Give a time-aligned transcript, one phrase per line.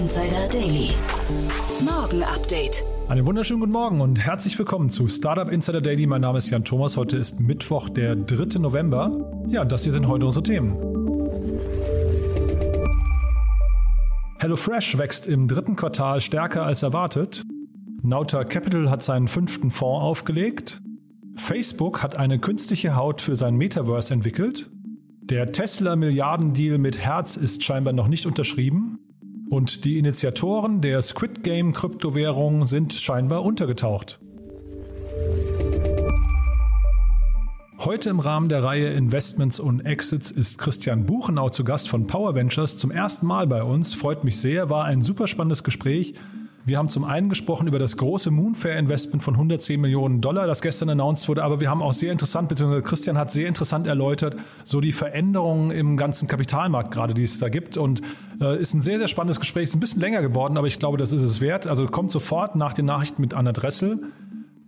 [0.00, 0.92] Insider Daily.
[1.84, 2.82] Morgen Update.
[3.10, 6.06] Einen wunderschönen guten Morgen und herzlich willkommen zu Startup Insider Daily.
[6.06, 6.96] Mein Name ist Jan Thomas.
[6.96, 8.60] Heute ist Mittwoch, der 3.
[8.60, 9.30] November.
[9.48, 10.74] Ja, das hier sind heute unsere Themen.
[14.38, 17.44] HelloFresh wächst im dritten Quartal stärker als erwartet.
[18.00, 20.80] Nauta Capital hat seinen fünften Fonds aufgelegt.
[21.36, 24.70] Facebook hat eine künstliche Haut für sein Metaverse entwickelt.
[25.20, 28.98] Der Tesla-Milliardendeal mit Herz ist scheinbar noch nicht unterschrieben.
[29.50, 34.20] Und die Initiatoren der Squid Game Kryptowährung sind scheinbar untergetaucht.
[37.80, 42.36] Heute im Rahmen der Reihe Investments und Exits ist Christian Buchenau zu Gast von Power
[42.36, 43.92] Ventures zum ersten Mal bei uns.
[43.92, 46.14] Freut mich sehr, war ein super spannendes Gespräch.
[46.66, 50.60] Wir haben zum einen gesprochen über das große Moonfair Investment von 110 Millionen Dollar, das
[50.60, 54.36] gestern announced wurde, aber wir haben auch sehr interessant, beziehungsweise Christian hat sehr interessant erläutert,
[54.64, 58.02] so die Veränderungen im ganzen Kapitalmarkt gerade, die es da gibt und
[58.40, 60.98] äh, ist ein sehr, sehr spannendes Gespräch, ist ein bisschen länger geworden, aber ich glaube,
[60.98, 61.66] das ist es wert.
[61.66, 64.00] Also kommt sofort nach den Nachrichten mit Anna Dressel.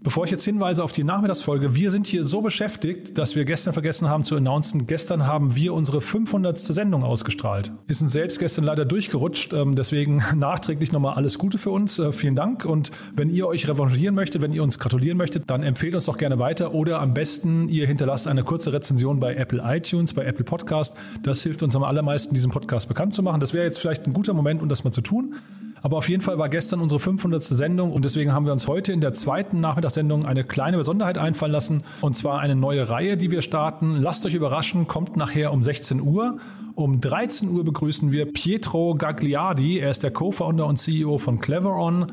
[0.03, 3.73] Bevor ich jetzt hinweise auf die Nachmittagsfolge, wir sind hier so beschäftigt, dass wir gestern
[3.73, 6.59] vergessen haben zu announcen, gestern haben wir unsere 500.
[6.59, 7.71] Sendung ausgestrahlt.
[7.87, 12.01] Ist uns selbst gestern leider durchgerutscht, ähm, deswegen nachträglich nochmal alles Gute für uns.
[12.01, 15.63] Äh, vielen Dank und wenn ihr euch revanchieren möchtet, wenn ihr uns gratulieren möchtet, dann
[15.63, 19.63] empfehlt uns doch gerne weiter oder am besten ihr hinterlasst eine kurze Rezension bei Apple
[19.65, 20.97] iTunes, bei Apple Podcast.
[21.23, 23.39] Das hilft uns am allermeisten, diesen Podcast bekannt zu machen.
[23.39, 25.37] Das wäre jetzt vielleicht ein guter Moment, um das mal zu tun.
[25.83, 27.43] Aber auf jeden Fall war gestern unsere 500.
[27.43, 31.53] Sendung und deswegen haben wir uns heute in der zweiten Nachmittagssendung eine kleine Besonderheit einfallen
[31.53, 33.97] lassen und zwar eine neue Reihe, die wir starten.
[33.97, 36.39] Lasst euch überraschen, kommt nachher um 16 Uhr.
[36.75, 39.81] Um 13 Uhr begrüßen wir Pietro Gagliardi.
[39.81, 42.07] Er ist der Co-Founder und CEO von Cleveron.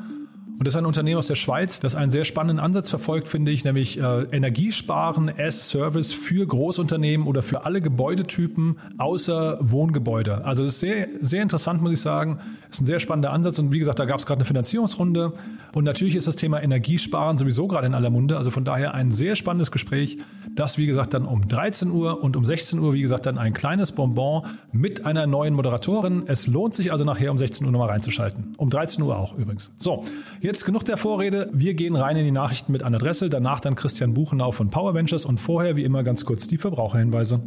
[0.60, 3.50] Und das ist ein Unternehmen aus der Schweiz, das einen sehr spannenden Ansatz verfolgt, finde
[3.50, 10.44] ich, nämlich äh, Energiesparen as Service für Großunternehmen oder für alle Gebäudetypen außer Wohngebäude.
[10.44, 12.40] Also das ist sehr, sehr interessant, muss ich sagen.
[12.68, 13.58] Das ist ein sehr spannender Ansatz.
[13.58, 15.32] Und wie gesagt, da gab es gerade eine Finanzierungsrunde.
[15.72, 18.36] Und natürlich ist das Thema Energiesparen sowieso gerade in aller Munde.
[18.36, 20.18] Also von daher ein sehr spannendes Gespräch.
[20.54, 23.54] Das, wie gesagt, dann um 13 Uhr und um 16 Uhr, wie gesagt, dann ein
[23.54, 24.42] kleines Bonbon
[24.72, 26.24] mit einer neuen Moderatorin.
[26.26, 28.54] Es lohnt sich also nachher um 16 Uhr nochmal reinzuschalten.
[28.58, 29.72] Um 13 Uhr auch übrigens.
[29.78, 30.04] So,
[30.40, 31.48] jetzt genug der Vorrede.
[31.52, 34.94] Wir gehen rein in die Nachrichten mit Anna Dressel, danach dann Christian Buchenau von Power
[34.94, 37.40] Ventures und vorher wie immer ganz kurz die Verbraucherhinweise.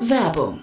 [0.00, 0.62] Werbung.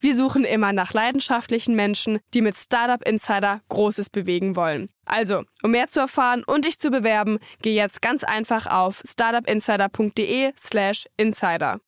[0.03, 4.89] Wir suchen immer nach leidenschaftlichen Menschen, die mit Startup Insider Großes bewegen wollen.
[5.05, 11.05] Also, um mehr zu erfahren und dich zu bewerben, geh jetzt ganz einfach auf startupinsider.de/slash
[11.17, 11.81] insider.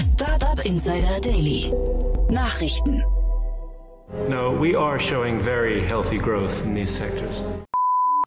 [0.00, 1.72] Startup Insider Daily.
[2.28, 3.04] Nachrichten.
[4.28, 7.44] No, we are showing very healthy growth in these sectors.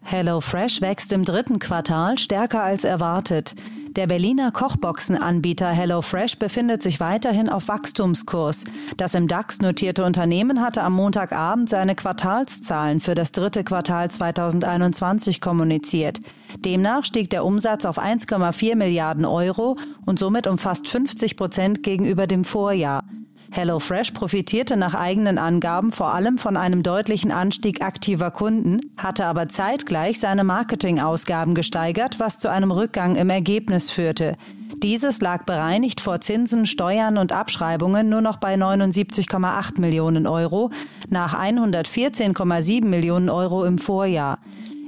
[0.03, 3.53] HelloFresh wächst im dritten Quartal stärker als erwartet.
[3.95, 8.65] Der Berliner Kochboxenanbieter HelloFresh befindet sich weiterhin auf Wachstumskurs.
[8.97, 15.41] Das im DAX notierte Unternehmen hatte am Montagabend seine Quartalszahlen für das dritte Quartal 2021
[15.41, 16.19] kommuniziert.
[16.63, 22.27] Demnach stieg der Umsatz auf 1,4 Milliarden Euro und somit um fast 50 Prozent gegenüber
[22.27, 23.03] dem Vorjahr.
[23.51, 29.47] HelloFresh profitierte nach eigenen Angaben vor allem von einem deutlichen Anstieg aktiver Kunden, hatte aber
[29.47, 34.35] zeitgleich seine Marketingausgaben gesteigert, was zu einem Rückgang im Ergebnis führte.
[34.83, 40.69] Dieses lag bereinigt vor Zinsen, Steuern und Abschreibungen nur noch bei 79,8 Millionen Euro
[41.09, 44.39] nach 114,7 Millionen Euro im Vorjahr.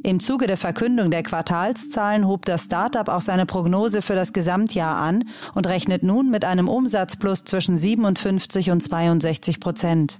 [0.04, 4.98] Im Zuge der Verkündung der Quartalszahlen hob das Startup auch seine Prognose für das Gesamtjahr
[4.98, 10.18] an und rechnet nun mit einem Umsatzplus zwischen 57 und 62 Prozent.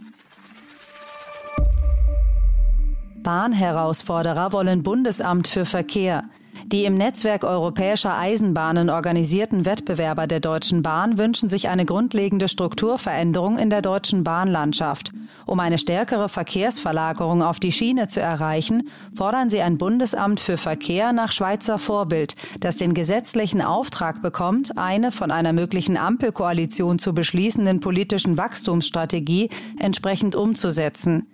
[3.24, 6.26] Bahnherausforderer wollen Bundesamt für Verkehr.
[6.66, 13.58] Die im Netzwerk europäischer Eisenbahnen organisierten Wettbewerber der Deutschen Bahn wünschen sich eine grundlegende Strukturveränderung
[13.58, 15.12] in der deutschen Bahnlandschaft.
[15.46, 21.14] Um eine stärkere Verkehrsverlagerung auf die Schiene zu erreichen, fordern sie ein Bundesamt für Verkehr
[21.14, 27.80] nach Schweizer Vorbild, das den gesetzlichen Auftrag bekommt, eine von einer möglichen Ampelkoalition zu beschließenden
[27.80, 29.50] politischen Wachstumsstrategie
[29.80, 31.28] entsprechend umzusetzen.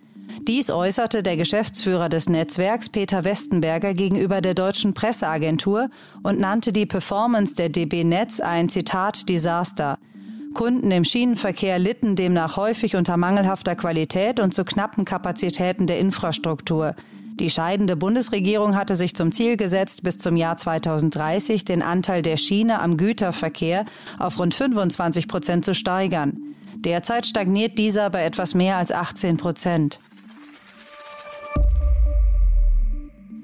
[0.47, 5.89] Dies äußerte der Geschäftsführer des Netzwerks Peter Westenberger gegenüber der deutschen Presseagentur
[6.23, 9.97] und nannte die Performance der DB Netz ein Zitat Desaster.
[10.53, 16.95] Kunden im Schienenverkehr litten demnach häufig unter mangelhafter Qualität und zu knappen Kapazitäten der Infrastruktur.
[17.39, 22.37] Die scheidende Bundesregierung hatte sich zum Ziel gesetzt, bis zum Jahr 2030 den Anteil der
[22.37, 23.85] Schiene am Güterverkehr
[24.17, 26.55] auf rund 25 Prozent zu steigern.
[26.77, 29.99] Derzeit stagniert dieser bei etwas mehr als 18 Prozent.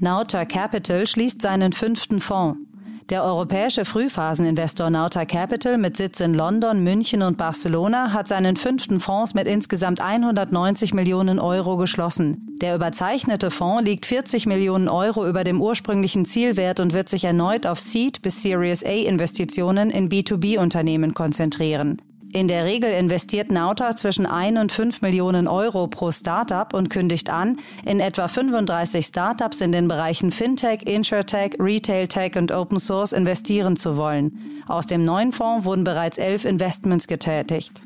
[0.04, 2.60] Nauta Capital schließt seinen fünften Fonds.
[3.08, 9.00] Der europäische Frühphaseninvestor Nauta Capital mit Sitz in London, München und Barcelona hat seinen fünften
[9.00, 12.58] Fonds mit insgesamt 190 Millionen Euro geschlossen.
[12.60, 17.66] Der überzeichnete Fonds liegt 40 Millionen Euro über dem ursprünglichen Zielwert und wird sich erneut
[17.66, 22.02] auf Seed bis Series A Investitionen in B2B-Unternehmen konzentrieren.
[22.34, 27.30] In der Regel investiert Nauta zwischen 1 und 5 Millionen Euro pro Startup und kündigt
[27.30, 33.14] an, in etwa 35 Startups in den Bereichen Fintech, Insurtech, Retail Tech und Open Source
[33.14, 34.64] investieren zu wollen.
[34.68, 37.84] Aus dem neuen Fonds wurden bereits elf Investments getätigt.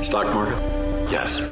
[0.00, 0.54] Stock market?
[1.10, 1.42] Yes.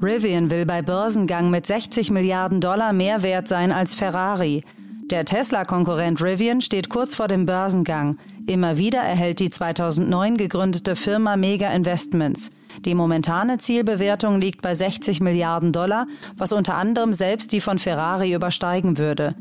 [0.00, 4.62] Rivian will bei Börsengang mit 60 Milliarden Dollar mehr wert sein als Ferrari.
[5.10, 8.16] Der Tesla-Konkurrent Rivian steht kurz vor dem Börsengang.
[8.46, 12.50] Immer wieder erhält die 2009 gegründete Firma Mega Investments.
[12.86, 16.06] Die momentane Zielbewertung liegt bei 60 Milliarden Dollar,
[16.38, 19.34] was unter anderem selbst die von Ferrari übersteigen würde.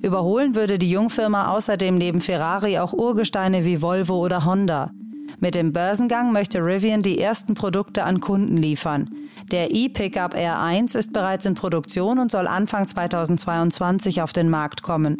[0.00, 4.92] Überholen würde die Jungfirma außerdem neben Ferrari auch Urgesteine wie Volvo oder Honda.
[5.40, 9.10] Mit dem Börsengang möchte Rivian die ersten Produkte an Kunden liefern.
[9.52, 15.16] Der E-Pickup R1 ist bereits in Produktion und soll Anfang 2022 auf den Markt kommen.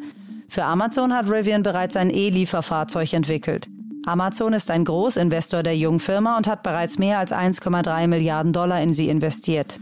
[0.48, 3.68] Für Amazon hat Rivian bereits ein E-Lieferfahrzeug entwickelt.
[4.06, 8.94] Amazon ist ein Großinvestor der Jungfirma und hat bereits mehr als 1,3 Milliarden Dollar in
[8.94, 9.78] sie investiert.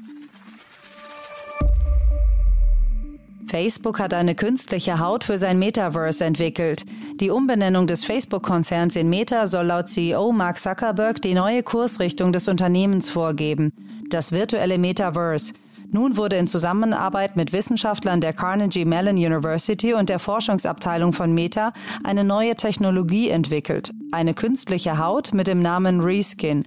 [3.48, 6.84] Facebook hat eine künstliche Haut für sein Metaverse entwickelt.
[7.20, 12.48] Die Umbenennung des Facebook-Konzerns in Meta soll laut CEO Mark Zuckerberg die neue Kursrichtung des
[12.48, 13.72] Unternehmens vorgeben.
[14.10, 15.52] Das virtuelle Metaverse.
[15.92, 21.72] Nun wurde in Zusammenarbeit mit Wissenschaftlern der Carnegie Mellon University und der Forschungsabteilung von Meta
[22.02, 23.92] eine neue Technologie entwickelt.
[24.10, 26.64] Eine künstliche Haut mit dem Namen Reskin.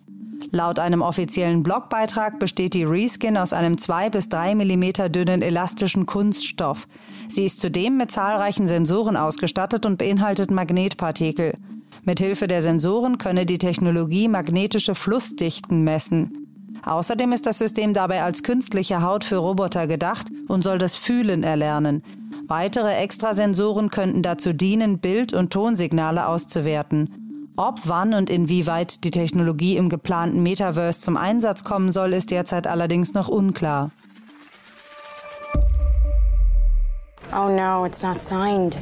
[0.52, 6.06] Laut einem offiziellen Blogbeitrag besteht die Reskin aus einem 2 bis 3 mm dünnen elastischen
[6.06, 6.88] Kunststoff.
[7.28, 11.56] Sie ist zudem mit zahlreichen Sensoren ausgestattet und beinhaltet Magnetpartikel.
[12.04, 16.48] Mithilfe der Sensoren könne die Technologie magnetische Flussdichten messen.
[16.84, 21.44] Außerdem ist das System dabei als künstliche Haut für Roboter gedacht und soll das Fühlen
[21.44, 22.04] erlernen.
[22.48, 27.29] Weitere Extrasensoren könnten dazu dienen, Bild- und Tonsignale auszuwerten.
[27.60, 32.68] Ob, wann und inwieweit die Technologie im geplanten Metaverse zum Einsatz kommen soll, ist derzeit
[32.68, 33.92] allerdings noch unklar.
[37.34, 38.80] Oh no, it's not signed.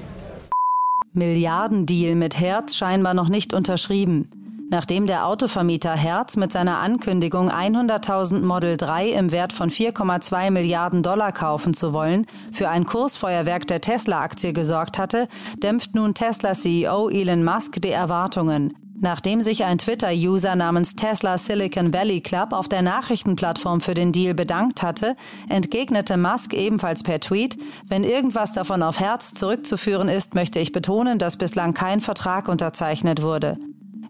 [1.14, 4.37] Milliardendeal mit Herz scheinbar noch nicht unterschrieben.
[4.70, 11.04] Nachdem der Autovermieter Herz mit seiner Ankündigung 100.000 Model 3 im Wert von 4,2 Milliarden
[11.04, 15.30] Dollar kaufen zu wollen, für ein Kursfeuerwerk der Tesla-Aktie gesorgt hatte,
[15.64, 18.74] dämpft nun Tesla-CEO Elon Musk die Erwartungen.
[19.00, 24.34] Nachdem sich ein Twitter-User namens Tesla Silicon Valley Club auf der Nachrichtenplattform für den Deal
[24.34, 25.16] bedankt hatte,
[25.48, 31.20] entgegnete Musk ebenfalls per Tweet, wenn irgendwas davon auf Herz zurückzuführen ist, möchte ich betonen,
[31.20, 33.58] dass bislang kein Vertrag unterzeichnet wurde.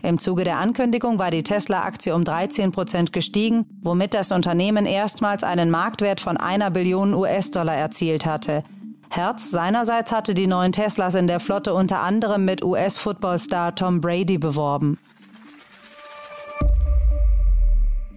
[0.03, 5.43] Im Zuge der Ankündigung war die Tesla-Aktie um 13 Prozent gestiegen, womit das Unternehmen erstmals
[5.43, 8.63] einen Marktwert von einer Billion US-Dollar erzielt hatte.
[9.09, 14.37] Herz seinerseits hatte die neuen Teslas in der Flotte unter anderem mit US-Footballstar Tom Brady
[14.37, 14.97] beworben.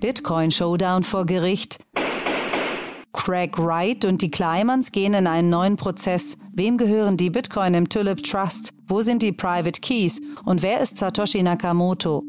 [0.01, 1.79] Bitcoin Showdown vor Gericht.
[3.21, 6.39] Craig Wright und die Kleimans gehen in einen neuen Prozess.
[6.55, 8.73] Wem gehören die Bitcoin im Tulip Trust?
[8.89, 10.23] Wo sind die Private Keys?
[10.47, 12.25] Und wer ist Satoshi Nakamoto?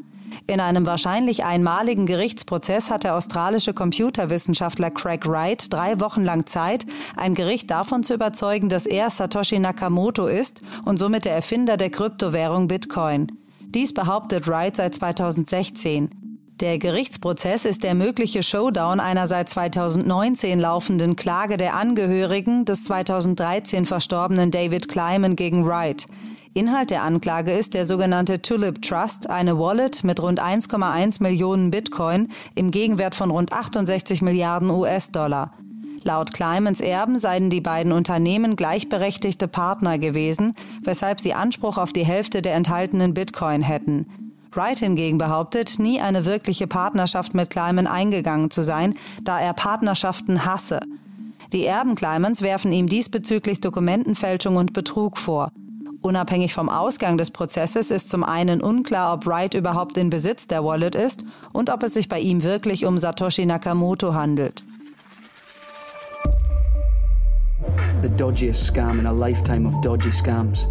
[0.46, 6.84] In einem wahrscheinlich einmaligen Gerichtsprozess hat der australische Computerwissenschaftler Craig Wright drei Wochen lang Zeit,
[7.16, 11.88] ein Gericht davon zu überzeugen, dass er Satoshi Nakamoto ist und somit der Erfinder der
[11.88, 13.32] Kryptowährung Bitcoin.
[13.60, 16.21] Dies behauptet Wright seit 2016.
[16.60, 23.86] Der Gerichtsprozess ist der mögliche Showdown einer seit 2019 laufenden Klage der Angehörigen des 2013
[23.86, 26.06] verstorbenen David Kleiman gegen Wright.
[26.54, 32.28] Inhalt der Anklage ist der sogenannte Tulip Trust, eine Wallet mit rund 1,1 Millionen Bitcoin
[32.54, 35.52] im Gegenwert von rund 68 Milliarden US-Dollar.
[36.04, 42.04] Laut Klimans Erben seien die beiden Unternehmen gleichberechtigte Partner gewesen, weshalb sie Anspruch auf die
[42.04, 44.31] Hälfte der enthaltenen Bitcoin hätten.
[44.54, 50.44] Wright hingegen behauptet, nie eine wirkliche Partnerschaft mit Kleiman eingegangen zu sein, da er Partnerschaften
[50.44, 50.80] hasse.
[51.52, 55.50] Die Erben Kleimans werfen ihm diesbezüglich Dokumentenfälschung und Betrug vor.
[56.00, 60.64] Unabhängig vom Ausgang des Prozesses ist zum einen unklar, ob Wright überhaupt in Besitz der
[60.64, 64.64] Wallet ist und ob es sich bei ihm wirklich um Satoshi Nakamoto handelt.
[68.02, 70.66] The dodgiest scam in a lifetime of dodgy scams.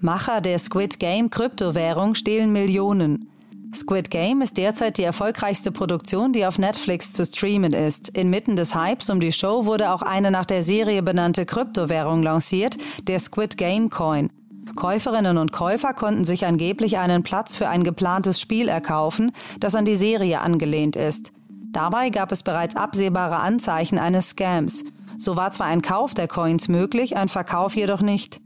[0.00, 3.28] Macher der Squid Game Kryptowährung stehlen Millionen.
[3.74, 8.08] Squid Game ist derzeit die erfolgreichste Produktion, die auf Netflix zu streamen ist.
[8.10, 12.76] Inmitten des Hypes um die Show wurde auch eine nach der Serie benannte Kryptowährung lanciert,
[13.02, 14.30] der Squid Game Coin.
[14.76, 19.84] Käuferinnen und Käufer konnten sich angeblich einen Platz für ein geplantes Spiel erkaufen, das an
[19.84, 21.32] die Serie angelehnt ist.
[21.72, 24.84] Dabei gab es bereits absehbare Anzeichen eines Scams.
[25.16, 28.40] So war zwar ein Kauf der Coins möglich, ein Verkauf jedoch nicht.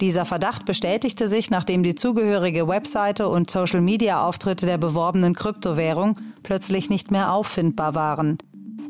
[0.00, 7.10] Dieser Verdacht bestätigte sich, nachdem die zugehörige Webseite und Social-Media-Auftritte der beworbenen Kryptowährung plötzlich nicht
[7.10, 8.38] mehr auffindbar waren.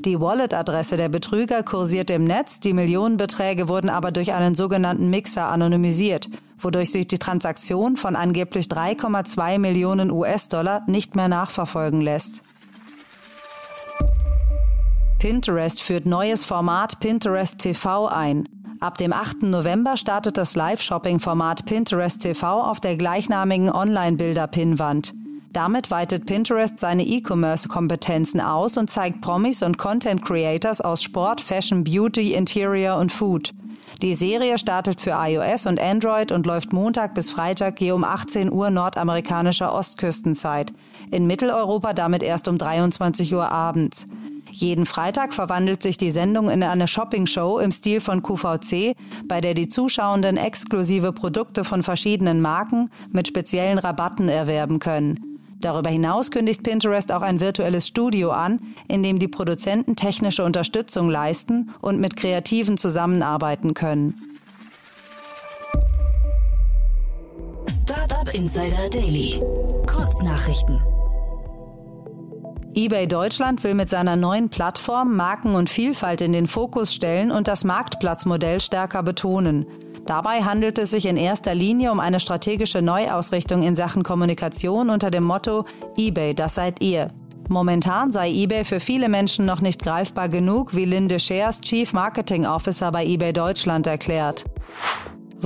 [0.05, 5.49] Die Wallet-Adresse der Betrüger kursierte im Netz, die Millionenbeträge wurden aber durch einen sogenannten Mixer
[5.49, 12.43] anonymisiert, wodurch sich die Transaktion von angeblich 3,2 Millionen US-Dollar nicht mehr nachverfolgen lässt.
[15.19, 18.49] Pinterest führt neues Format Pinterest TV ein.
[18.81, 19.45] Ab dem 8.
[19.45, 25.15] November startet das Live-Shopping-Format Pinterest TV auf der gleichnamigen Online-Bilder-Pinnwand.
[25.53, 31.85] Damit weitet Pinterest seine E-Commerce-Kompetenzen aus und zeigt Promis und Content Creators aus Sport, Fashion,
[31.85, 33.55] Beauty, Interior und Food.
[34.03, 38.53] Die Serie startet für iOS und Android und läuft Montag bis Freitag je um 18
[38.53, 40.75] Uhr nordamerikanischer Ostküstenzeit.
[41.11, 44.07] In Mitteleuropa damit erst um 23 Uhr abends.
[44.57, 48.97] Jeden Freitag verwandelt sich die Sendung in eine Shopping-Show im Stil von QVC,
[49.29, 55.39] bei der die Zuschauenden exklusive Produkte von verschiedenen Marken mit speziellen Rabatten erwerben können.
[55.61, 58.59] Darüber hinaus kündigt Pinterest auch ein virtuelles Studio an,
[58.89, 64.39] in dem die Produzenten technische Unterstützung leisten und mit Kreativen zusammenarbeiten können.
[67.83, 69.39] Startup Insider Daily.
[69.87, 70.81] Kurznachrichten
[72.79, 77.49] eBay Deutschland will mit seiner neuen Plattform Marken und Vielfalt in den Fokus stellen und
[77.49, 79.65] das Marktplatzmodell stärker betonen.
[80.05, 85.11] Dabei handelt es sich in erster Linie um eine strategische Neuausrichtung in Sachen Kommunikation unter
[85.11, 85.65] dem Motto
[85.97, 87.09] eBay, das seid ihr.
[87.49, 92.45] Momentan sei eBay für viele Menschen noch nicht greifbar genug, wie Linde Shares Chief Marketing
[92.45, 94.45] Officer bei eBay Deutschland erklärt.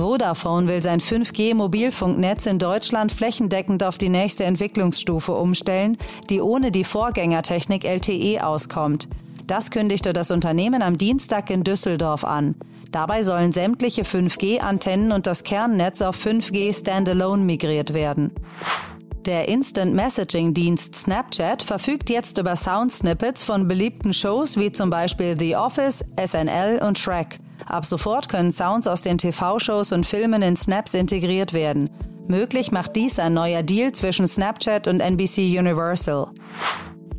[0.01, 5.95] Vodafone will sein 5G-Mobilfunknetz in Deutschland flächendeckend auf die nächste Entwicklungsstufe umstellen,
[6.27, 9.07] die ohne die Vorgängertechnik LTE auskommt.
[9.45, 12.55] Das kündigte das Unternehmen am Dienstag in Düsseldorf an.
[12.91, 18.31] Dabei sollen sämtliche 5G-Antennen und das Kernnetz auf 5G Standalone migriert werden.
[19.27, 25.37] Der Instant Messaging Dienst Snapchat verfügt jetzt über Sound-Snippets von beliebten Shows wie zum Beispiel
[25.37, 27.37] The Office, SNL und Shrek.
[27.65, 31.89] Ab sofort können Sounds aus den TV-Shows und Filmen in Snaps integriert werden.
[32.27, 36.27] Möglich macht dies ein neuer Deal zwischen Snapchat und NBC Universal.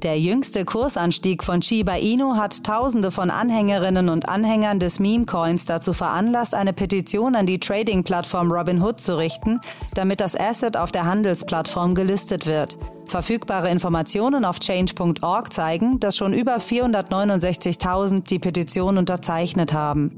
[0.02, 5.92] Der jüngste Kursanstieg von Shiba Inu hat Tausende von Anhängerinnen und Anhängern des Meme-Coins dazu
[5.92, 9.60] veranlasst, eine Petition an die Trading-Plattform Robinhood zu richten,
[9.94, 12.76] damit das Asset auf der Handelsplattform gelistet wird.
[13.12, 20.16] Verfügbare Informationen auf change.org zeigen, dass schon über 469.000 die Petition unterzeichnet haben.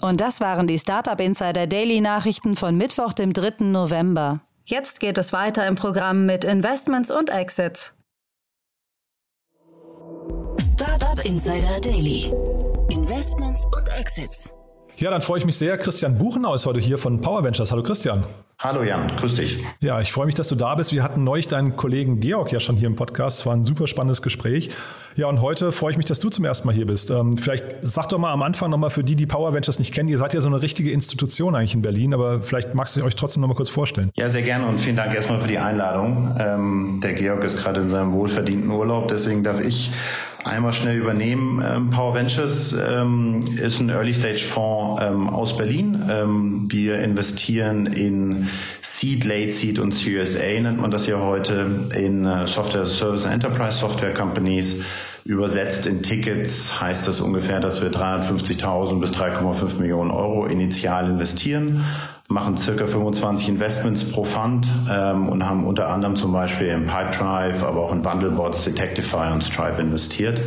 [0.00, 3.64] Und das waren die Startup Insider Daily Nachrichten von Mittwoch, dem 3.
[3.66, 4.40] November.
[4.64, 7.94] Jetzt geht es weiter im Programm mit Investments und Exits.
[10.72, 12.32] Startup Insider Daily.
[12.88, 14.52] Investments und Exits.
[15.00, 15.78] Ja, dann freue ich mich sehr.
[15.78, 17.72] Christian Buchenau ist heute hier von Power Ventures.
[17.72, 18.22] Hallo Christian.
[18.58, 19.64] Hallo Jan, grüß dich.
[19.80, 20.92] Ja, ich freue mich, dass du da bist.
[20.92, 23.38] Wir hatten neulich deinen Kollegen Georg ja schon hier im Podcast.
[23.38, 24.68] Es war ein super spannendes Gespräch.
[25.16, 27.10] Ja, und heute freue ich mich, dass du zum ersten Mal hier bist.
[27.10, 30.08] Ähm, vielleicht sag doch mal am Anfang nochmal für die, die Power Ventures nicht kennen.
[30.08, 33.16] Ihr seid ja so eine richtige Institution eigentlich in Berlin, aber vielleicht magst du euch
[33.16, 34.10] trotzdem nochmal kurz vorstellen.
[34.14, 36.36] Ja, sehr gerne und vielen Dank erstmal für die Einladung.
[36.38, 39.90] Ähm, der Georg ist gerade in seinem wohlverdienten Urlaub, deswegen darf ich
[40.44, 41.62] einmal schnell übernehmen.
[41.64, 46.02] Ähm, Power Ventures ähm, ist ein Early-Stage-Fonds ähm, aus Berlin.
[46.08, 48.48] Ähm, wir investieren in
[48.80, 53.24] Seed, Late Seed und Series A nennt man das ja heute in äh, Software Service
[53.24, 54.76] Enterprise Software Companies.
[55.24, 61.84] Übersetzt in Tickets heißt das ungefähr, dass wir 350.000 bis 3,5 Millionen Euro initial investieren,
[62.28, 67.66] machen circa 25 Investments pro Fund ähm, und haben unter anderem zum Beispiel in Pipedrive,
[67.66, 70.40] aber auch in Bundlebots, Detectify und Stripe investiert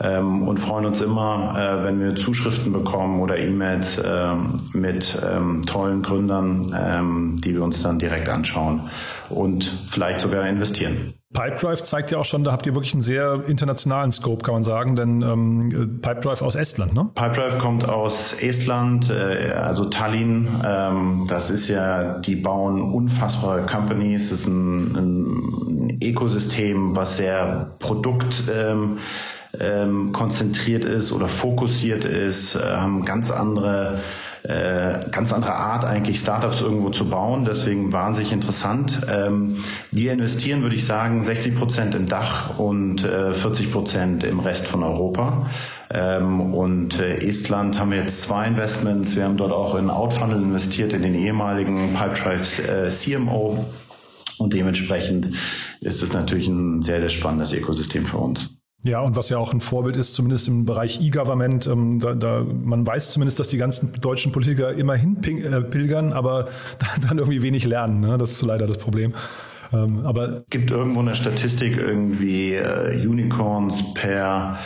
[0.00, 5.62] ähm, und freuen uns immer, äh, wenn wir Zuschriften bekommen oder E-Mails ähm, mit ähm,
[5.66, 8.90] tollen Gründern, ähm, die wir uns dann direkt anschauen
[9.28, 11.14] und vielleicht sogar investieren.
[11.30, 14.62] Pipedrive zeigt ja auch schon, da habt ihr wirklich einen sehr internationalen Scope, kann man
[14.62, 17.10] sagen, denn ähm, Pipedrive aus Estland, ne?
[17.14, 20.48] Pipedrive kommt aus Estland, äh, also Tallinn.
[20.64, 24.30] Ähm, das ist ja, die bauen unfassbare Companies.
[24.30, 28.96] Das ist ein, ein Ökosystem, was sehr Produkt ähm,
[29.58, 34.00] ähm, konzentriert ist oder fokussiert ist, äh, haben ganz andere
[34.44, 39.00] äh, ganz andere Art eigentlich Startups irgendwo zu bauen, deswegen wahnsinnig interessant.
[39.08, 39.56] Ähm,
[39.90, 44.66] wir investieren, würde ich sagen, 60 Prozent in Dach und äh, 40 Prozent im Rest
[44.66, 45.50] von Europa.
[45.92, 49.16] Ähm, und äh, Estland haben wir jetzt zwei Investments.
[49.16, 53.66] Wir haben dort auch in Outfunnel investiert, in den ehemaligen Pipedrive äh, CMO.
[54.38, 55.30] Und dementsprechend
[55.80, 58.57] ist es natürlich ein sehr, sehr spannendes Ökosystem für uns.
[58.88, 62.42] Ja, und was ja auch ein Vorbild ist, zumindest im Bereich E-Government, ähm, da, da,
[62.42, 66.48] man weiß zumindest, dass die ganzen deutschen Politiker immerhin äh, pilgern, aber
[67.08, 68.00] dann irgendwie wenig lernen.
[68.00, 68.16] Ne?
[68.16, 69.12] Das ist leider das Problem.
[69.74, 74.58] Ähm, aber gibt irgendwo eine Statistik irgendwie äh, Unicorns per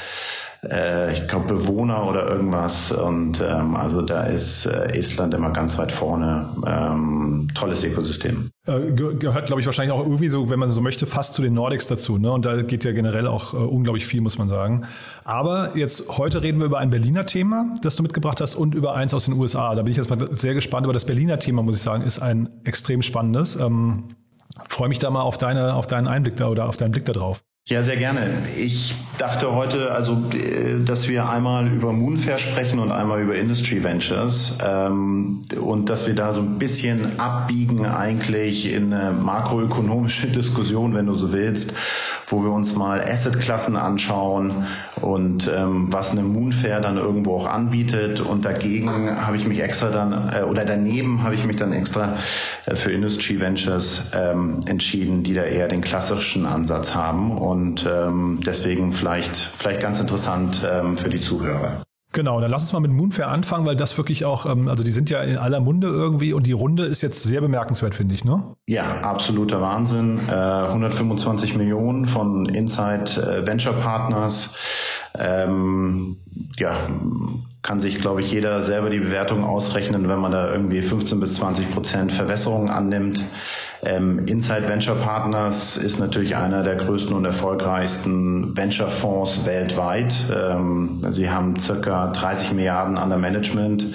[0.69, 2.93] äh, ich glaube, Bewohner oder irgendwas.
[2.93, 6.51] Und ähm, also da ist äh, Estland immer ganz weit vorne.
[6.67, 8.51] Ähm, tolles Ökosystem.
[8.67, 11.55] Äh, gehört, glaube ich, wahrscheinlich auch irgendwie so, wenn man so möchte, fast zu den
[11.55, 12.19] Nordics dazu.
[12.19, 12.31] Ne?
[12.31, 14.87] Und da geht ja generell auch äh, unglaublich viel, muss man sagen.
[15.25, 18.95] Aber jetzt heute reden wir über ein Berliner Thema, das du mitgebracht hast, und über
[18.95, 19.75] eins aus den USA.
[19.75, 20.87] Da bin ich jetzt mal sehr gespannt.
[20.87, 23.57] Aber das Berliner Thema, muss ich sagen, ist ein extrem spannendes.
[23.57, 24.15] Ähm,
[24.69, 27.13] freue mich da mal auf, deine, auf deinen Einblick da oder auf deinen Blick da
[27.13, 27.43] drauf.
[27.67, 28.49] Ja, sehr gerne.
[28.57, 33.85] Ich dachte heute, also, äh, dass wir einmal über Moonfair sprechen und einmal über Industry
[33.85, 40.93] Ventures ähm, und dass wir da so ein bisschen abbiegen eigentlich in eine makroökonomische Diskussion,
[40.95, 41.73] wenn du so willst,
[42.33, 44.67] wo wir uns mal Assetklassen anschauen
[45.01, 48.91] und ähm, was eine Moonfair dann irgendwo auch anbietet und dagegen
[49.25, 52.17] habe ich mich extra dann äh, oder daneben habe ich mich dann extra
[52.67, 58.41] äh, für Industry Ventures ähm, entschieden, die da eher den klassischen Ansatz haben und ähm,
[58.45, 61.83] deswegen vielleicht, vielleicht ganz interessant ähm, für die Zuhörer.
[62.13, 64.91] Genau, dann lass uns mal mit Moonfair anfangen, weil das wirklich auch, ähm, also die
[64.91, 68.25] sind ja in aller Munde irgendwie und die Runde ist jetzt sehr bemerkenswert, finde ich,
[68.25, 68.55] ne?
[68.67, 70.21] Ja, absoluter Wahnsinn.
[70.29, 74.55] Äh, 125 Millionen von Inside äh, Venture Partners.
[75.19, 76.19] Ähm,
[76.59, 76.77] ja,
[77.63, 81.35] kann sich, glaube ich, jeder selber die Bewertung ausrechnen, wenn man da irgendwie 15 bis
[81.35, 83.25] 20 Prozent Verwässerung annimmt.
[83.85, 90.15] Ähm, Inside Venture Partners ist natürlich einer der größten und erfolgreichsten Venture Fonds weltweit.
[90.33, 93.87] Ähm, sie haben circa 30 Milliarden under Management.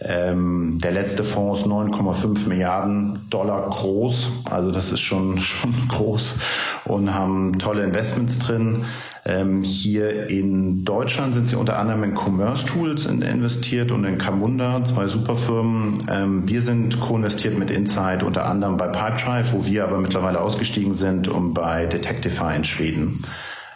[0.00, 6.38] Ähm, der letzte Fonds ist 9,5 Milliarden Dollar groß, also das ist schon, schon groß
[6.84, 8.84] und haben tolle Investments drin.
[9.26, 14.84] Ähm, hier in Deutschland sind sie unter anderem in Commerce Tools investiert und in Camunda,
[14.84, 16.06] zwei Superfirmen.
[16.10, 20.94] Ähm, wir sind co-investiert mit Insight, unter anderem bei Pipedrive, wo wir aber mittlerweile ausgestiegen
[20.94, 23.24] sind und bei Detectify in Schweden.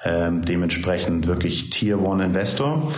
[0.05, 2.93] Ähm, dementsprechend wirklich Tier One Investor.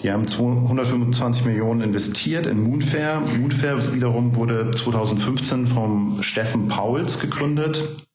[0.00, 3.20] Die haben 225 Millionen investiert in Moonfair.
[3.20, 8.06] Moonfair wiederum wurde 2015 vom Steffen Pauls gegründet.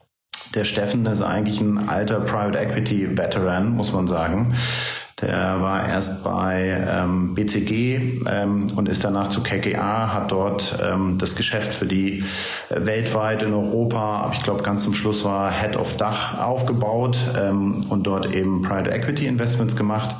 [0.55, 4.55] Der Steffen ist eigentlich ein alter Private Equity Veteran, muss man sagen.
[5.21, 11.17] Der war erst bei ähm, BCG ähm, und ist danach zu KKA, hat dort ähm,
[11.17, 12.23] das Geschäft für die
[12.69, 17.81] äh, weltweit in Europa, ich glaube ganz zum Schluss war Head of Dach aufgebaut ähm,
[17.89, 20.15] und dort eben Private Equity Investments gemacht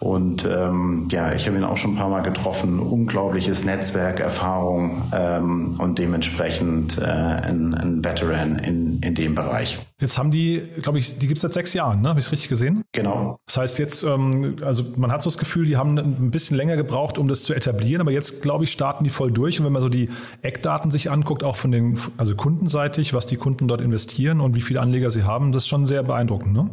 [0.00, 2.78] und ähm, ja, ich habe ihn auch schon ein paar Mal getroffen.
[2.78, 9.80] Unglaubliches Netzwerk, Erfahrung ähm, und dementsprechend äh, ein, ein Veteran in, in dem Bereich.
[10.00, 12.10] Jetzt haben die, glaube ich, die gibt es seit sechs Jahren, ne?
[12.10, 12.84] Habe ich es richtig gesehen?
[12.92, 13.38] Genau.
[13.46, 16.76] Das heißt jetzt, ähm, also man hat so das Gefühl, die haben ein bisschen länger
[16.76, 19.58] gebraucht, um das zu etablieren, aber jetzt, glaube ich, starten die voll durch.
[19.58, 20.10] Und wenn man so die
[20.42, 24.62] Eckdaten sich anguckt, auch von den, also kundenseitig, was die Kunden dort investieren und wie
[24.62, 26.70] viele Anleger sie haben, das ist schon sehr beeindruckend, ne?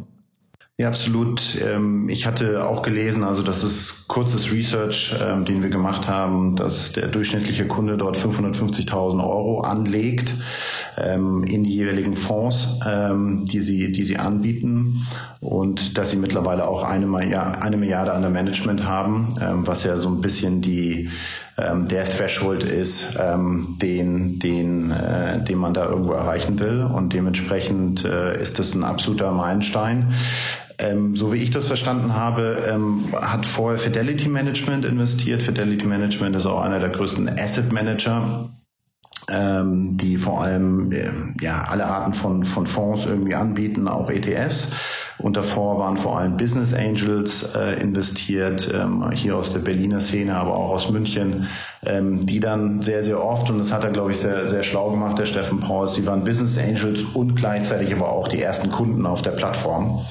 [0.78, 1.56] Ja, absolut.
[1.58, 6.54] Ähm, ich hatte auch gelesen, also das ist kurzes Research, ähm, den wir gemacht haben,
[6.54, 10.34] dass der durchschnittliche Kunde dort 550.000 Euro anlegt
[10.98, 15.06] ähm, in die jeweiligen Fonds, die sie, die sie anbieten
[15.40, 19.34] und dass sie mittlerweile auch eine, Milliarde, an der Management haben,
[19.66, 21.08] was ja so ein bisschen die
[21.58, 26.82] der Threshold ist, den, den, äh, den man da irgendwo erreichen will.
[26.82, 30.12] Und dementsprechend äh, ist das ein absoluter Meilenstein.
[30.78, 35.42] Ähm, so wie ich das verstanden habe, ähm, hat vorher Fidelity Management investiert.
[35.42, 38.50] Fidelity Management ist auch einer der größten Asset Manager
[39.28, 41.10] ähm, die vor allem äh,
[41.40, 44.68] ja alle Arten von, von Fonds irgendwie anbieten, auch ETFs.
[45.18, 50.36] Und davor waren vor allem Business Angels äh, investiert, ähm, hier aus der Berliner Szene,
[50.36, 51.48] aber auch aus München,
[51.84, 54.90] ähm, die dann sehr, sehr oft, und das hat er, glaube ich, sehr, sehr schlau
[54.90, 59.06] gemacht, der Steffen Pauls, die waren Business Angels und gleichzeitig aber auch die ersten Kunden
[59.06, 60.04] auf der Plattform.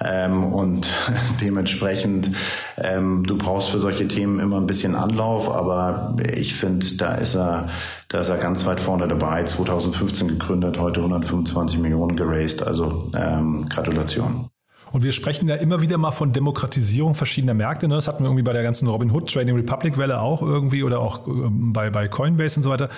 [0.00, 0.88] Ähm, und
[1.40, 2.30] dementsprechend,
[2.76, 7.34] ähm, du brauchst für solche Themen immer ein bisschen Anlauf, aber ich finde, da ist
[7.34, 7.68] er,
[8.08, 9.44] da ist er ganz weit vorne dabei.
[9.44, 12.62] 2015 gegründet, heute 125 Millionen geraced.
[12.62, 14.50] Also ähm, Gratulation.
[14.92, 17.88] Und wir sprechen ja immer wieder mal von Demokratisierung verschiedener Märkte.
[17.88, 17.94] Ne?
[17.94, 21.00] Das hatten wir irgendwie bei der ganzen Robin Hood Trading Republic Welle auch irgendwie oder
[21.00, 22.88] auch ähm, bei, bei Coinbase und so weiter.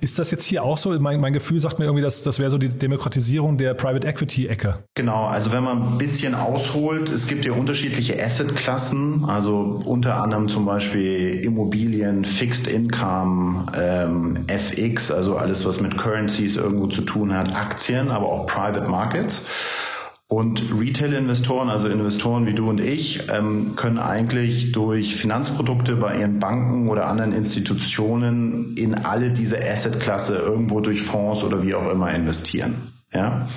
[0.00, 0.98] Ist das jetzt hier auch so?
[1.00, 4.46] Mein, mein Gefühl sagt mir irgendwie, dass das wäre so die Demokratisierung der Private Equity
[4.46, 4.74] Ecke.
[4.94, 10.48] Genau, also wenn man ein bisschen ausholt, es gibt ja unterschiedliche Assetklassen, also unter anderem
[10.48, 17.32] zum Beispiel Immobilien, Fixed Income, ähm, FX, also alles, was mit Currencies irgendwo zu tun
[17.34, 19.42] hat, Aktien, aber auch Private Markets.
[20.30, 26.38] Und Retail-Investoren, also Investoren wie du und ich, ähm, können eigentlich durch Finanzprodukte bei ihren
[26.38, 32.14] Banken oder anderen Institutionen in alle diese Asset-Klasse irgendwo durch Fonds oder wie auch immer
[32.14, 32.92] investieren.
[33.12, 33.48] Ja.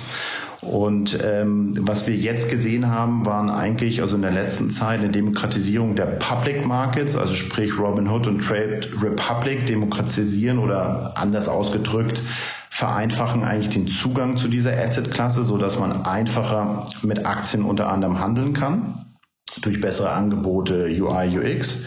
[0.62, 5.10] Und ähm, was wir jetzt gesehen haben, waren eigentlich also in der letzten Zeit eine
[5.10, 12.20] Demokratisierung der Public Markets, also sprich Robinhood und Trade Republic demokratisieren oder anders ausgedrückt
[12.74, 18.18] vereinfachen eigentlich den Zugang zu dieser Asset-Klasse, so dass man einfacher mit Aktien unter anderem
[18.18, 19.14] handeln kann
[19.62, 21.84] durch bessere Angebote UI, UX.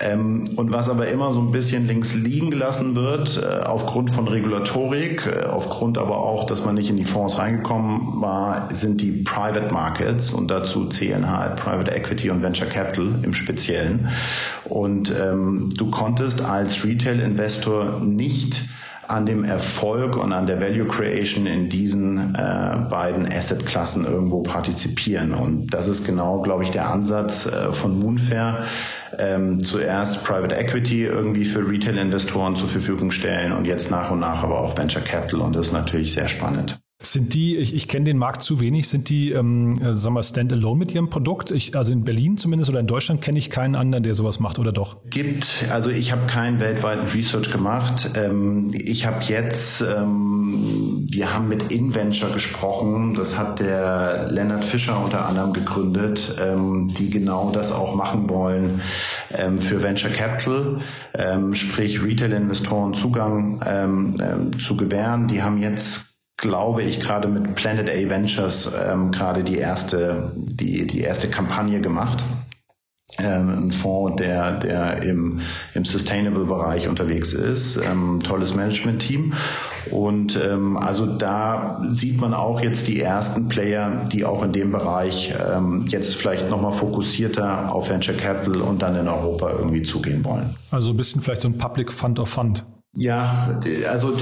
[0.00, 4.26] Ähm, und was aber immer so ein bisschen links liegen gelassen wird, äh, aufgrund von
[4.26, 9.22] Regulatorik, äh, aufgrund aber auch, dass man nicht in die Fonds reingekommen war, sind die
[9.22, 14.08] Private Markets und dazu zählen halt Private Equity und Venture Capital im Speziellen.
[14.64, 18.64] Und ähm, du konntest als Retail-Investor nicht
[19.08, 25.32] an dem Erfolg und an der Value Creation in diesen äh, beiden Asset-Klassen irgendwo partizipieren.
[25.32, 28.64] Und das ist genau, glaube ich, der Ansatz äh, von Moonfair.
[29.18, 34.42] Ähm, zuerst Private Equity irgendwie für Retail-Investoren zur Verfügung stellen und jetzt nach und nach
[34.42, 35.40] aber auch Venture Capital.
[35.40, 36.80] Und das ist natürlich sehr spannend.
[37.02, 40.22] Sind die, ich, ich kenne den Markt zu wenig, sind die, ähm, äh, sagen wir,
[40.22, 41.50] standalone mit ihrem Produkt?
[41.50, 44.58] Ich, also in Berlin zumindest oder in Deutschland kenne ich keinen anderen, der sowas macht,
[44.58, 44.96] oder doch?
[45.10, 48.10] Gibt, also ich habe keinen weltweiten Research gemacht.
[48.14, 55.04] Ähm, ich habe jetzt, ähm, wir haben mit InVenture gesprochen, das hat der Leonard Fischer
[55.04, 58.80] unter anderem gegründet, ähm, die genau das auch machen wollen
[59.36, 60.80] ähm, für Venture Capital,
[61.12, 65.28] ähm, sprich Retail-Investoren Zugang ähm, ähm, zu gewähren.
[65.28, 70.86] Die haben jetzt glaube ich, gerade mit Planet A Ventures ähm, gerade die erste, die,
[70.86, 72.24] die erste Kampagne gemacht.
[73.18, 75.40] Ähm, ein Fonds, der, der im,
[75.74, 77.76] im Sustainable-Bereich unterwegs ist.
[77.78, 79.32] Ähm, tolles Management-Team.
[79.90, 84.72] Und ähm, also da sieht man auch jetzt die ersten Player, die auch in dem
[84.72, 90.24] Bereich ähm, jetzt vielleicht nochmal fokussierter auf Venture Capital und dann in Europa irgendwie zugehen
[90.24, 90.56] wollen.
[90.70, 92.66] Also ein bisschen vielleicht so ein Public Fund of Fund.
[92.96, 94.16] Ja, also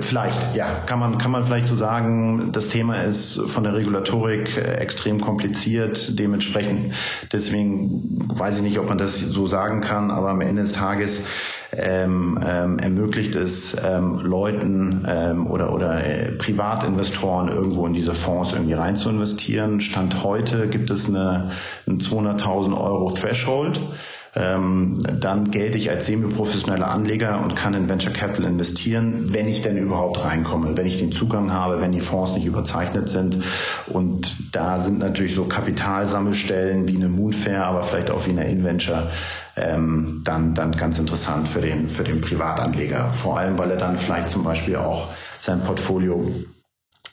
[0.00, 4.56] Vielleicht, ja, kann man, kann man vielleicht so sagen, das Thema ist von der Regulatorik
[4.56, 6.94] äh, extrem kompliziert, dementsprechend,
[7.32, 11.24] deswegen weiß ich nicht, ob man das so sagen kann, aber am Ende des Tages
[11.72, 18.52] ähm, ähm, ermöglicht es ähm, Leuten ähm, oder, oder äh, Privatinvestoren irgendwo in diese Fonds
[18.52, 19.80] irgendwie rein zu investieren.
[19.80, 21.50] Stand heute gibt es eine,
[21.86, 23.80] ein 200.000 Euro Threshold
[24.36, 29.62] ähm, dann gelte ich als semi-professioneller Anleger und kann in Venture Capital investieren, wenn ich
[29.62, 33.38] denn überhaupt reinkomme, wenn ich den Zugang habe, wenn die Fonds nicht überzeichnet sind.
[33.88, 39.10] Und da sind natürlich so Kapitalsammelstellen wie eine Moonfair, aber vielleicht auch wie eine InVenture
[39.56, 43.12] ähm, dann, dann ganz interessant für den, für den Privatanleger.
[43.12, 46.30] Vor allem, weil er dann vielleicht zum Beispiel auch sein Portfolio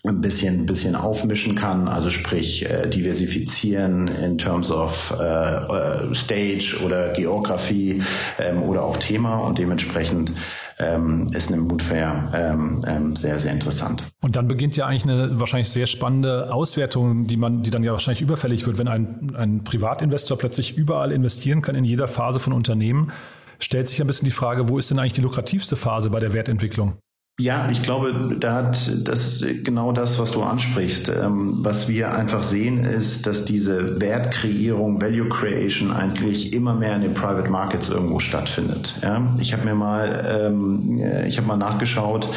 [0.09, 6.79] ein bisschen, bisschen aufmischen kann, also sprich äh, diversifizieren in terms of äh, äh, Stage
[6.85, 8.01] oder Geografie
[8.39, 10.33] ähm, oder auch Thema und dementsprechend
[10.79, 14.05] ähm, ist eine Moodfair ähm, ähm, sehr, sehr interessant.
[14.21, 17.91] Und dann beginnt ja eigentlich eine wahrscheinlich sehr spannende Auswertung, die man, die dann ja
[17.91, 22.53] wahrscheinlich überfällig wird, wenn ein, ein Privatinvestor plötzlich überall investieren kann in jeder Phase von
[22.53, 23.11] Unternehmen,
[23.59, 26.33] stellt sich ein bisschen die Frage, wo ist denn eigentlich die lukrativste Phase bei der
[26.33, 26.97] Wertentwicklung?
[27.39, 31.07] Ja, ich glaube, da hat das genau das, was du ansprichst.
[31.09, 37.01] Ähm, was wir einfach sehen, ist, dass diese Wertkreierung, Value Creation eigentlich immer mehr in
[37.01, 38.95] den Private Markets irgendwo stattfindet.
[39.03, 39.35] Ja?
[39.37, 42.27] Ich habe mir mal, ähm, ich habe mal nachgeschaut,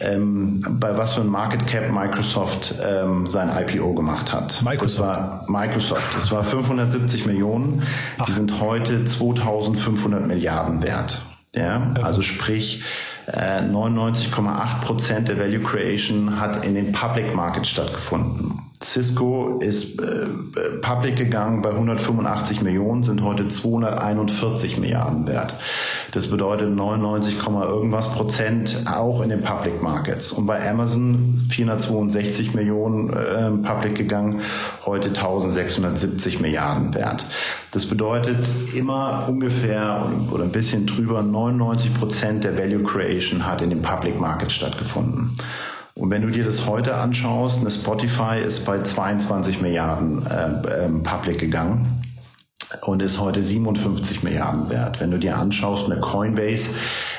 [0.00, 2.74] ähm, bei was für ein Market Cap Microsoft
[3.28, 4.60] sein IPO gemacht hat.
[4.62, 5.08] Microsoft.
[5.08, 6.16] Das war Microsoft.
[6.16, 7.84] Das war 570 Millionen.
[8.18, 8.26] Ach.
[8.26, 11.22] Die sind heute 2500 Milliarden wert.
[11.54, 12.82] Ja, also sprich,
[13.28, 18.71] 99,8 Prozent der Value Creation hat in den Public Markets stattgefunden.
[18.84, 20.26] Cisco ist äh,
[20.80, 25.54] public gegangen bei 185 Millionen, sind heute 241 Milliarden wert.
[26.12, 30.32] Das bedeutet 99, irgendwas Prozent auch in den Public Markets.
[30.32, 34.40] Und bei Amazon 462 Millionen äh, public gegangen,
[34.84, 37.24] heute 1670 Milliarden wert.
[37.70, 43.70] Das bedeutet immer ungefähr oder ein bisschen drüber 99 Prozent der Value Creation hat in
[43.70, 45.36] den Public Markets stattgefunden.
[46.02, 51.04] Und wenn du dir das heute anschaust, eine Spotify ist bei 22 Milliarden äh, ähm,
[51.04, 52.02] public gegangen
[52.80, 54.98] und ist heute 57 Milliarden wert.
[54.98, 56.70] Wenn du dir anschaust, eine Coinbase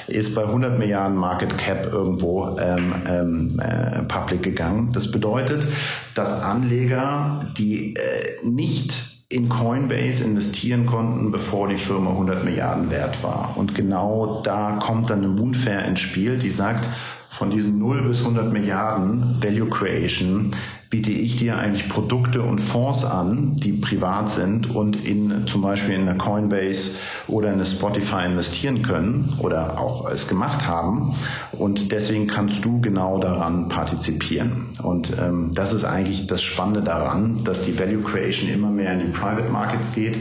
[0.07, 4.91] ist bei 100 Milliarden Market Cap irgendwo ähm, ähm, äh, public gegangen.
[4.91, 5.65] Das bedeutet,
[6.13, 13.23] dass Anleger, die äh, nicht in Coinbase investieren konnten, bevor die Firma 100 Milliarden wert
[13.23, 13.55] war.
[13.57, 16.87] Und genau da kommt dann eine Moonfair ins Spiel, die sagt,
[17.29, 20.55] von diesen 0 bis 100 Milliarden Value Creation
[20.91, 25.95] biete ich dir eigentlich Produkte und Fonds an, die privat sind und in zum Beispiel
[25.95, 31.15] in eine Coinbase oder in eine Spotify investieren können oder auch es gemacht haben.
[31.57, 34.69] Und deswegen kannst du genau daran partizipieren.
[34.81, 38.99] Und ähm, das ist eigentlich das Spannende daran, dass die Value Creation immer mehr in
[38.99, 40.17] die Private Markets geht.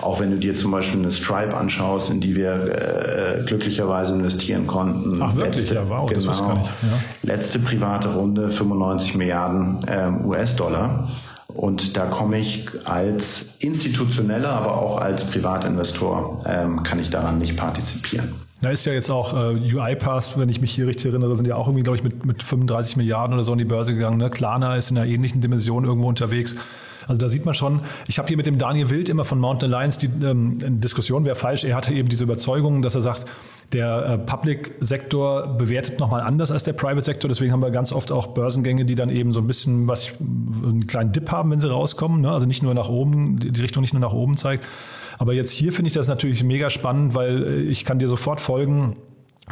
[0.00, 4.66] Auch wenn du dir zum Beispiel eine Stripe anschaust, in die wir äh, glücklicherweise investieren
[4.66, 5.20] konnten.
[5.20, 6.70] Ach wirklich, letzte, ja, wow, genau, das wusste ich gar nicht.
[6.82, 7.32] Ja.
[7.34, 11.08] Letzte private Runde, 95 Milliarden ähm, US-Dollar.
[11.48, 17.56] Und da komme ich als institutioneller, aber auch als Privatinvestor, ähm, kann ich daran nicht
[17.56, 18.45] partizipieren.
[18.60, 21.56] Da ist ja jetzt auch äh, UiPath, wenn ich mich hier richtig erinnere, sind ja
[21.56, 24.16] auch irgendwie, glaube ich, mit, mit 35 Milliarden oder so in die Börse gegangen.
[24.16, 24.30] Ne?
[24.30, 26.56] Klarna ist in einer ähnlichen Dimension irgendwo unterwegs.
[27.06, 29.72] Also da sieht man schon, ich habe hier mit dem Daniel Wild immer von Mountain
[29.72, 31.64] Alliance die ähm, Diskussion wäre falsch.
[31.64, 33.26] Er hatte eben diese Überzeugung, dass er sagt,
[33.72, 37.28] der äh, Public-Sektor bewertet nochmal anders als der Private-Sektor.
[37.28, 40.86] Deswegen haben wir ganz oft auch Börsengänge, die dann eben so ein bisschen was, einen
[40.86, 42.22] kleinen Dip haben, wenn sie rauskommen.
[42.22, 42.30] Ne?
[42.30, 44.66] Also nicht nur nach oben, die Richtung nicht nur nach oben zeigt.
[45.18, 48.40] Aber jetzt hier finde ich das natürlich mega spannend, weil äh, ich kann dir sofort
[48.40, 48.96] folgen.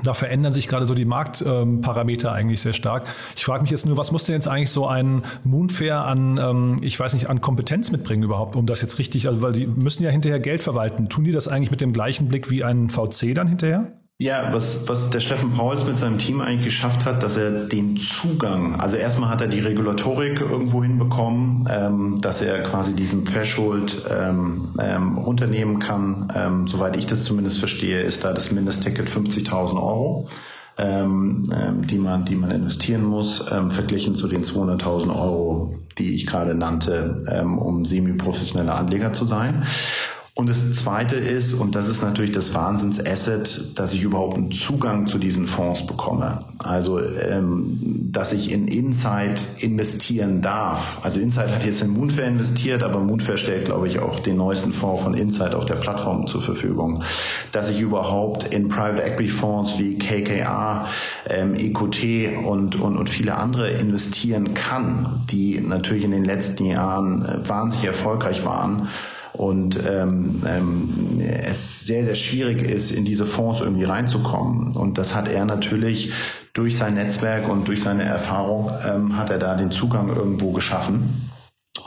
[0.02, 3.04] Da verändern sich gerade so die Marktparameter ähm, eigentlich sehr stark.
[3.36, 6.76] Ich frage mich jetzt nur, was muss denn jetzt eigentlich so ein Moonfair an, ähm,
[6.82, 10.02] ich weiß nicht, an Kompetenz mitbringen überhaupt, um das jetzt richtig, also weil die müssen
[10.02, 11.08] ja hinterher Geld verwalten.
[11.08, 13.92] Tun die das eigentlich mit dem gleichen Blick wie ein VC dann hinterher?
[14.18, 17.96] Ja, was, was der Steffen Pauls mit seinem Team eigentlich geschafft hat, dass er den
[17.96, 24.02] Zugang, also erstmal hat er die Regulatorik irgendwo hinbekommen, ähm, dass er quasi diesen Threshold
[24.08, 26.32] ähm, ähm, runternehmen kann.
[26.32, 30.28] Ähm, soweit ich das zumindest verstehe, ist da das Mindestticket 50.000 Euro.
[30.76, 36.14] Ähm, ähm, die man, die man investieren muss, ähm, verglichen zu den 200.000 Euro, die
[36.14, 39.64] ich gerade nannte, ähm, um semi-professioneller Anleger zu sein.
[40.36, 45.06] Und das Zweite ist, und das ist natürlich das Wahnsinns-Asset, dass ich überhaupt einen Zugang
[45.06, 46.40] zu diesen Fonds bekomme.
[46.58, 50.98] Also, ähm, dass ich in Insight investieren darf.
[51.02, 54.72] Also Insight hat jetzt in Moonfair investiert, aber Moonfair stellt, glaube ich, auch den neuesten
[54.72, 57.04] Fonds von Insight auf der Plattform zur Verfügung.
[57.52, 60.88] Dass ich überhaupt in Private Equity Fonds wie KKR,
[61.30, 67.24] ähm, EQT und, und, und viele andere investieren kann, die natürlich in den letzten Jahren
[67.24, 68.88] äh, wahnsinnig erfolgreich waren
[69.36, 74.76] und ähm, ähm, es sehr, sehr schwierig ist, in diese Fonds irgendwie reinzukommen.
[74.76, 76.12] Und das hat er natürlich
[76.52, 81.30] durch sein Netzwerk und durch seine Erfahrung ähm, hat er da den Zugang irgendwo geschaffen.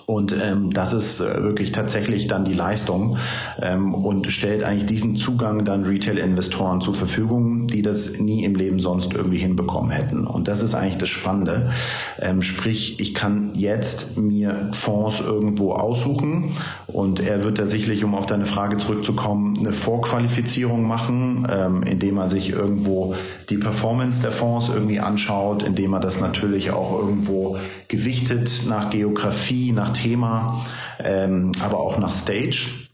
[0.08, 3.18] Und ähm, das ist äh, wirklich tatsächlich dann die Leistung
[3.62, 8.80] ähm, und stellt eigentlich diesen Zugang dann Retail-Investoren zur Verfügung, die das nie im Leben
[8.80, 10.26] sonst irgendwie hinbekommen hätten.
[10.26, 11.74] Und das ist eigentlich das Spannende.
[12.22, 16.54] Ähm, sprich, ich kann jetzt mir Fonds irgendwo aussuchen
[16.88, 22.18] und er wird da sicherlich, um auf deine Frage zurückzukommen, eine Vorqualifizierung machen, ähm, indem
[22.18, 23.14] er sich irgendwo
[23.50, 27.58] die Performance der Fonds irgendwie anschaut, indem er das natürlich auch irgendwo
[27.90, 30.66] gewichtet nach Geografie, nach Thema,
[31.00, 32.88] ähm, aber auch nach Stage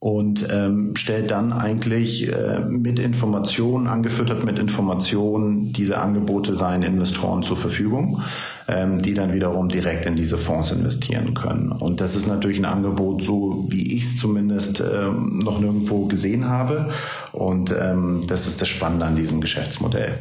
[0.00, 7.42] und ähm, stellt dann eigentlich äh, mit Informationen, angefüttert mit Informationen, diese Angebote seinen Investoren
[7.42, 8.22] zur Verfügung.
[8.68, 11.72] Ähm, die dann wiederum direkt in diese Fonds investieren können.
[11.72, 16.48] Und das ist natürlich ein Angebot, so wie ich es zumindest ähm, noch nirgendwo gesehen
[16.48, 16.90] habe.
[17.32, 20.12] Und ähm, das ist das Spannende an diesem Geschäftsmodell.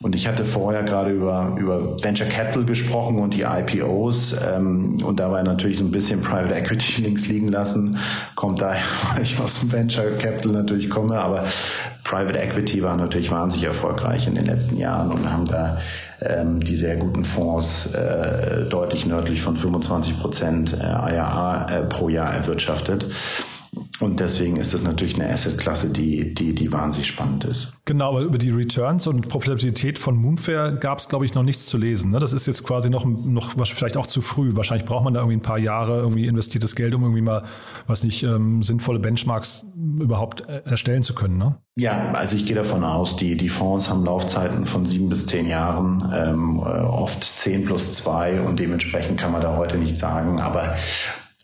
[0.00, 5.18] Und ich hatte vorher gerade über, über Venture Capital gesprochen und die IPOs ähm, und
[5.18, 7.98] dabei natürlich so ein bisschen Private Equity links liegen lassen.
[8.36, 8.84] Kommt daher,
[9.14, 11.44] weil ich aus dem Venture Capital natürlich komme, aber
[12.04, 15.78] Private Equity war natürlich wahnsinnig erfolgreich in den letzten Jahren und haben da
[16.20, 22.08] ähm, die sehr guten Fonds äh, deutlich nördlich von 25 Prozent äh, IRA äh, pro
[22.08, 23.06] Jahr erwirtschaftet.
[24.00, 27.74] Und deswegen ist es natürlich eine Assetklasse, die, die, die wahnsinnig spannend ist.
[27.84, 31.66] Genau, aber über die Returns und Profitabilität von Moonfair gab es, glaube ich, noch nichts
[31.66, 32.10] zu lesen.
[32.10, 32.18] Ne?
[32.18, 34.56] Das ist jetzt quasi noch, noch vielleicht auch zu früh.
[34.56, 37.44] Wahrscheinlich braucht man da irgendwie ein paar Jahre irgendwie investiertes Geld, um irgendwie mal,
[37.86, 41.38] was nicht, ähm, sinnvolle Benchmarks überhaupt erstellen zu können.
[41.38, 41.56] Ne?
[41.78, 45.46] Ja, also ich gehe davon aus, die, die Fonds haben Laufzeiten von sieben bis zehn
[45.46, 50.40] Jahren, ähm, äh, oft zehn plus zwei und dementsprechend kann man da heute nicht sagen.
[50.40, 50.74] Aber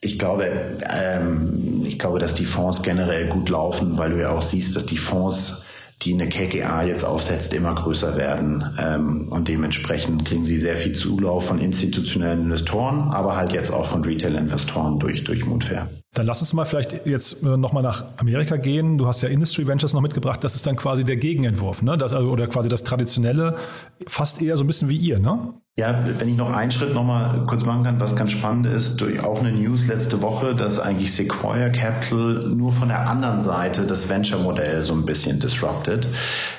[0.05, 4.43] ich glaube, ähm, ich glaube, dass die Fonds generell gut laufen, weil du ja auch
[4.43, 5.65] siehst, dass die Fonds,
[6.03, 8.65] die eine KKA jetzt aufsetzt, immer größer werden.
[8.79, 13.87] Ähm, und dementsprechend kriegen sie sehr viel Zulauf von institutionellen Investoren, aber halt jetzt auch
[13.87, 15.89] von Retail-Investoren durch, durch Moonfair.
[16.15, 18.99] Dann lass uns mal vielleicht jetzt äh, nochmal nach Amerika gehen.
[18.99, 20.43] Du hast ja Industry Ventures noch mitgebracht.
[20.43, 21.99] Das ist dann quasi der Gegenentwurf, ne?
[21.99, 23.57] Das, also, oder quasi das traditionelle,
[24.07, 25.55] fast eher so ein bisschen wie ihr, ne?
[25.77, 29.19] Ja, wenn ich noch einen Schritt nochmal kurz machen kann, was ganz spannend ist, durch
[29.19, 34.09] auch eine News letzte Woche, dass eigentlich Sequoia Capital nur von der anderen Seite das
[34.09, 36.07] Venture-Modell so ein bisschen disrupted,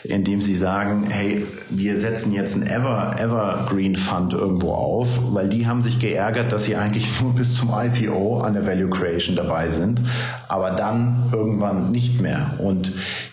[0.04, 5.66] indem sie sagen, hey, wir setzen jetzt einen Ever, Evergreen Fund irgendwo auf, weil die
[5.66, 9.70] haben sich geärgert, dass sie eigentlich nur bis zum IPO an der Value Creation dabei
[9.70, 10.02] sind,
[10.48, 12.56] aber dann irgendwann nicht mehr.
[12.58, 12.92] Und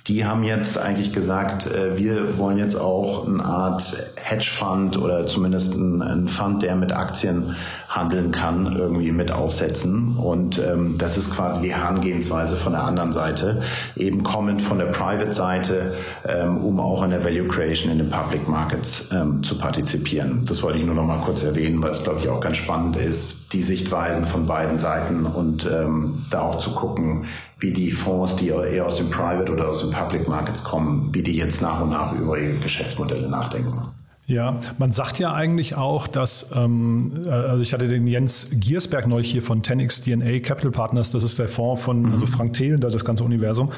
[0.08, 5.26] die haben jetzt eigentlich gesagt, äh, wir wollen jetzt auch eine Art Hedge Fund oder
[5.26, 7.56] zumindest ein, Fund, der mit Aktien
[7.88, 10.16] handeln kann, irgendwie mit aufsetzen.
[10.16, 13.62] Und ähm, das ist quasi die Herangehensweise von der anderen Seite,
[13.94, 15.94] eben kommend von der Private-Seite,
[16.26, 20.44] ähm, um auch an der Value Creation in den Public Markets ähm, zu partizipieren.
[20.46, 22.96] Das wollte ich nur noch mal kurz erwähnen, weil es, glaube ich, auch ganz spannend
[22.96, 27.26] ist, die Sichtweisen von beiden Seiten und ähm, da auch zu gucken,
[27.62, 31.22] wie die Fonds, die eher aus dem Private oder aus den Public Markets kommen, wie
[31.22, 33.72] die jetzt nach und nach über ihre Geschäftsmodelle nachdenken.
[34.26, 39.06] Ja, man sagt ja eigentlich auch, dass, ähm, äh, also ich hatte den Jens Giersberg
[39.06, 42.12] neulich hier von 10x DNA Capital Partners, das ist der Fonds von mhm.
[42.12, 43.70] also Frank Thelen, das ganze Universum.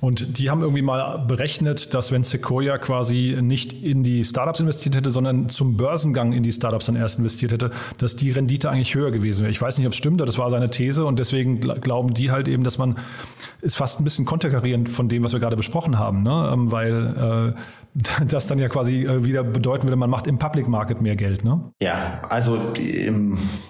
[0.00, 4.96] Und die haben irgendwie mal berechnet, dass wenn Sequoia quasi nicht in die Startups investiert
[4.96, 8.94] hätte, sondern zum Börsengang in die Startups dann erst investiert hätte, dass die Rendite eigentlich
[8.94, 9.50] höher gewesen wäre.
[9.50, 12.30] Ich weiß nicht, ob es stimmt, aber das war seine These und deswegen glauben die
[12.30, 12.96] halt eben, dass man
[13.62, 16.50] ist fast ein bisschen konterkarierend von dem, was wir gerade besprochen haben, ne?
[16.52, 20.68] Ähm, weil äh, das dann ja quasi äh, wieder bedeuten würde, man macht im Public
[20.68, 21.72] Market mehr Geld, ne?
[21.82, 22.58] Ja, also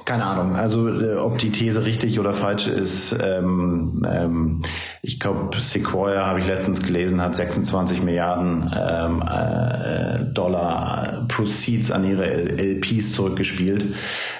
[0.04, 3.16] keine Ahnung, also äh, ob die These richtig oder falsch ist.
[3.20, 4.62] Ähm, ähm,
[5.02, 12.04] ich glaube, Sequoia, habe ich letztens gelesen, hat 26 Milliarden ähm, äh, Dollar Proceeds an
[12.04, 13.86] ihre LPs zurückgespielt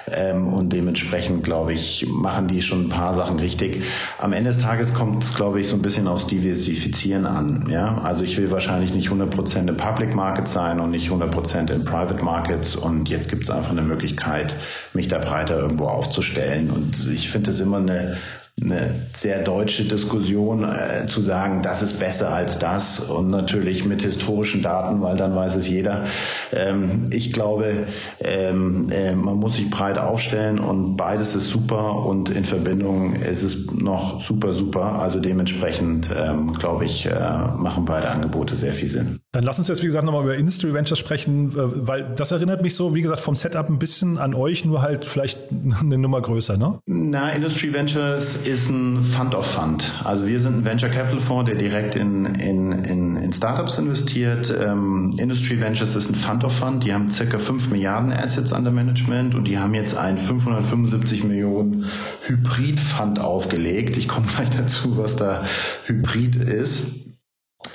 [0.07, 3.81] ähm, und dementsprechend, glaube ich, machen die schon ein paar Sachen richtig.
[4.19, 7.67] Am Ende des Tages kommt es, glaube ich, so ein bisschen aufs Diversifizieren an.
[7.71, 11.71] Ja, also ich will wahrscheinlich nicht 100 Prozent im Public Market sein und nicht 100%
[11.71, 12.75] in Private Markets.
[12.75, 14.53] Und jetzt gibt es einfach eine Möglichkeit,
[14.93, 16.69] mich da breiter irgendwo aufzustellen.
[16.69, 18.17] Und ich finde es immer eine
[18.63, 24.01] eine sehr deutsche Diskussion äh, zu sagen, das ist besser als das und natürlich mit
[24.01, 26.05] historischen Daten, weil dann weiß es jeder.
[26.53, 27.87] Ähm, ich glaube,
[28.19, 33.43] ähm, äh, man muss sich breit aufstellen und beides ist super und in Verbindung ist
[33.43, 34.99] es noch super, super.
[34.99, 39.19] Also dementsprechend, ähm, glaube ich, äh, machen beide Angebote sehr viel Sinn.
[39.31, 42.61] Dann lass uns jetzt, wie gesagt, nochmal über Industry Ventures sprechen, äh, weil das erinnert
[42.61, 45.39] mich so, wie gesagt, vom Setup ein bisschen an euch, nur halt vielleicht
[45.81, 46.79] eine Nummer größer, ne?
[46.85, 49.93] Na, Industry Ventures ist ein Fund of Fund.
[50.03, 54.53] Also wir sind ein Venture Capital Fonds, der direkt in, in, in, in Startups investiert.
[54.55, 56.83] Ähm, Industry Ventures ist ein Fund of Fund.
[56.83, 61.85] Die haben circa 5 Milliarden Assets under Management und die haben jetzt einen 575 Millionen
[62.27, 63.95] Hybrid-Fund aufgelegt.
[63.95, 65.45] Ich komme gleich dazu, was da
[65.85, 67.05] Hybrid ist.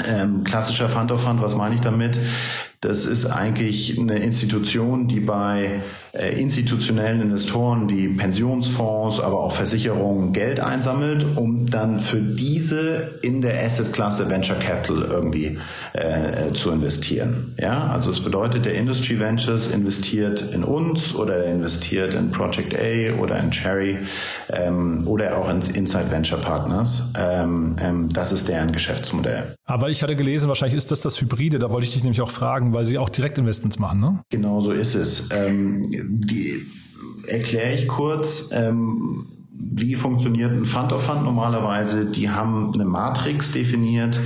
[0.06, 2.18] Ähm, klassischer Fund of Fund, was meine ich damit?
[2.80, 5.80] Das ist eigentlich eine Institution, die bei
[6.16, 13.62] institutionellen Investoren wie Pensionsfonds, aber auch Versicherungen Geld einsammelt, um dann für diese in der
[13.64, 15.58] Assetklasse Venture Capital irgendwie
[15.92, 17.54] äh, zu investieren.
[17.60, 23.20] Ja, also es bedeutet, der Industry Ventures investiert in uns oder investiert in Project A
[23.20, 23.98] oder in Cherry
[24.50, 27.12] ähm, oder auch ins Inside Venture Partners.
[27.18, 29.54] Ähm, ähm, das ist deren Geschäftsmodell.
[29.64, 31.58] Aber ich hatte gelesen, wahrscheinlich ist das das Hybride.
[31.58, 34.20] Da wollte ich dich nämlich auch fragen, weil sie auch Direktinvestments machen, ne?
[34.30, 35.28] Genau so ist es.
[36.08, 36.66] Wie
[37.26, 39.26] erkläre ich kurz, ähm,
[39.58, 42.06] wie funktioniert ein Fund of Fund normalerweise?
[42.06, 44.18] Die haben eine Matrix definiert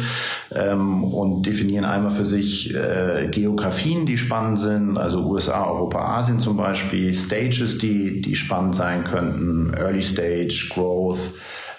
[0.52, 6.40] ähm, und definieren einmal für sich äh, Geografien, die spannend sind, also USA, Europa, Asien
[6.40, 11.20] zum Beispiel, Stages, die, die spannend sein könnten, Early Stage, Growth,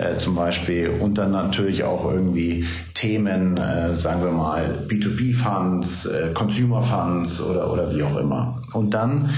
[0.01, 6.31] äh, zum Beispiel und dann natürlich auch irgendwie Themen, äh, sagen wir mal B2B-Funds, äh,
[6.33, 8.61] Consumer-Funds oder, oder wie auch immer.
[8.73, 9.29] Und dann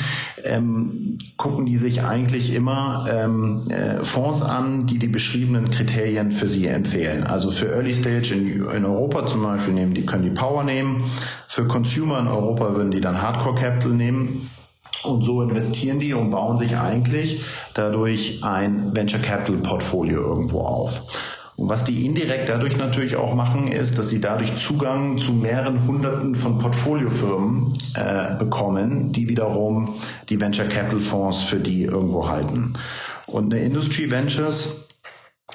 [0.43, 6.49] ähm, gucken die sich eigentlich immer ähm, äh, Fonds an, die die beschriebenen Kriterien für
[6.49, 7.23] sie empfehlen.
[7.23, 11.03] Also für Early Stage in, in Europa zum Beispiel nehmen die, können die Power nehmen.
[11.47, 14.49] Für Consumer in Europa würden die dann Hardcore Capital nehmen.
[15.03, 17.43] Und so investieren die und bauen sich eigentlich
[17.73, 21.01] dadurch ein Venture Capital Portfolio irgendwo auf.
[21.55, 25.85] Und was die indirekt dadurch natürlich auch machen, ist, dass sie dadurch Zugang zu mehreren
[25.85, 29.95] Hunderten von Portfoliofirmen äh, bekommen, die wiederum
[30.29, 32.73] die Venture Capital Fonds für die irgendwo halten.
[33.27, 34.82] Und eine Industry Ventures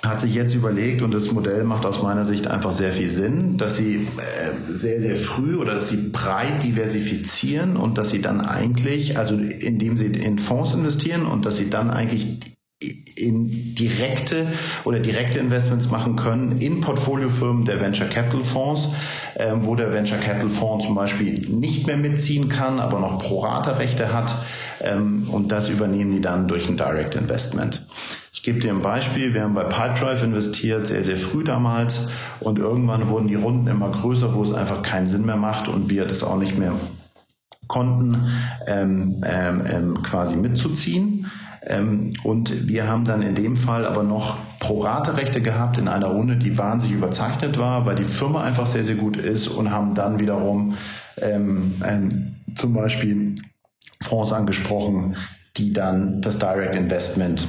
[0.02, 3.56] hat sich jetzt überlegt, und das Modell macht aus meiner Sicht einfach sehr viel Sinn,
[3.56, 8.40] dass sie äh, sehr, sehr früh oder dass sie breit diversifizieren und dass sie dann
[8.40, 12.40] eigentlich, also indem sie in Fonds investieren und dass sie dann eigentlich
[12.80, 14.46] in direkte
[14.84, 18.90] oder direkte Investments machen können in Portfoliofirmen der Venture Capital Fonds,
[19.34, 24.12] äh, wo der Venture Capital Fonds zum Beispiel nicht mehr mitziehen kann, aber noch Pro-Rata-Rechte
[24.12, 24.32] hat.
[24.80, 27.84] Ähm, und das übernehmen die dann durch ein Direct Investment.
[28.32, 29.34] Ich gebe dir ein Beispiel.
[29.34, 32.10] Wir haben bei Pipedrive investiert, sehr, sehr früh damals.
[32.38, 35.90] Und irgendwann wurden die Runden immer größer, wo es einfach keinen Sinn mehr macht und
[35.90, 36.74] wir das auch nicht mehr
[37.66, 38.28] konnten,
[38.68, 41.26] ähm, ähm, ähm quasi mitzuziehen.
[41.68, 46.36] Ähm, und wir haben dann in dem Fall aber noch Pro-Rate-Rechte gehabt in einer Runde,
[46.36, 50.18] die wahnsinnig überzeichnet war, weil die Firma einfach sehr, sehr gut ist und haben dann
[50.18, 50.74] wiederum
[51.20, 53.36] ähm, ähm, zum Beispiel
[54.02, 55.16] Fonds angesprochen,
[55.56, 57.46] die dann das Direct Investment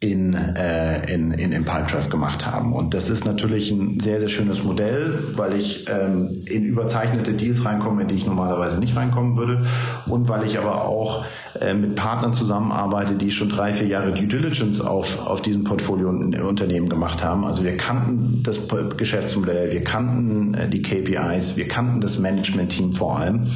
[0.00, 2.72] in, äh, in, in, in Pipedrive gemacht haben.
[2.72, 7.66] Und das ist natürlich ein sehr, sehr schönes Modell, weil ich ähm, in überzeichnete Deals
[7.66, 9.66] reinkomme, in die ich normalerweise nicht reinkommen würde.
[10.06, 11.26] Und weil ich aber auch
[11.60, 16.08] äh, mit Partnern zusammenarbeite, die schon drei, vier Jahre Due Diligence auf, auf diesem Portfolio
[16.08, 17.44] Unternehmen gemacht haben.
[17.44, 18.60] Also wir kannten das
[18.96, 23.48] Geschäftsmodell, wir kannten äh, die KPIs, wir kannten das Management-Team vor allem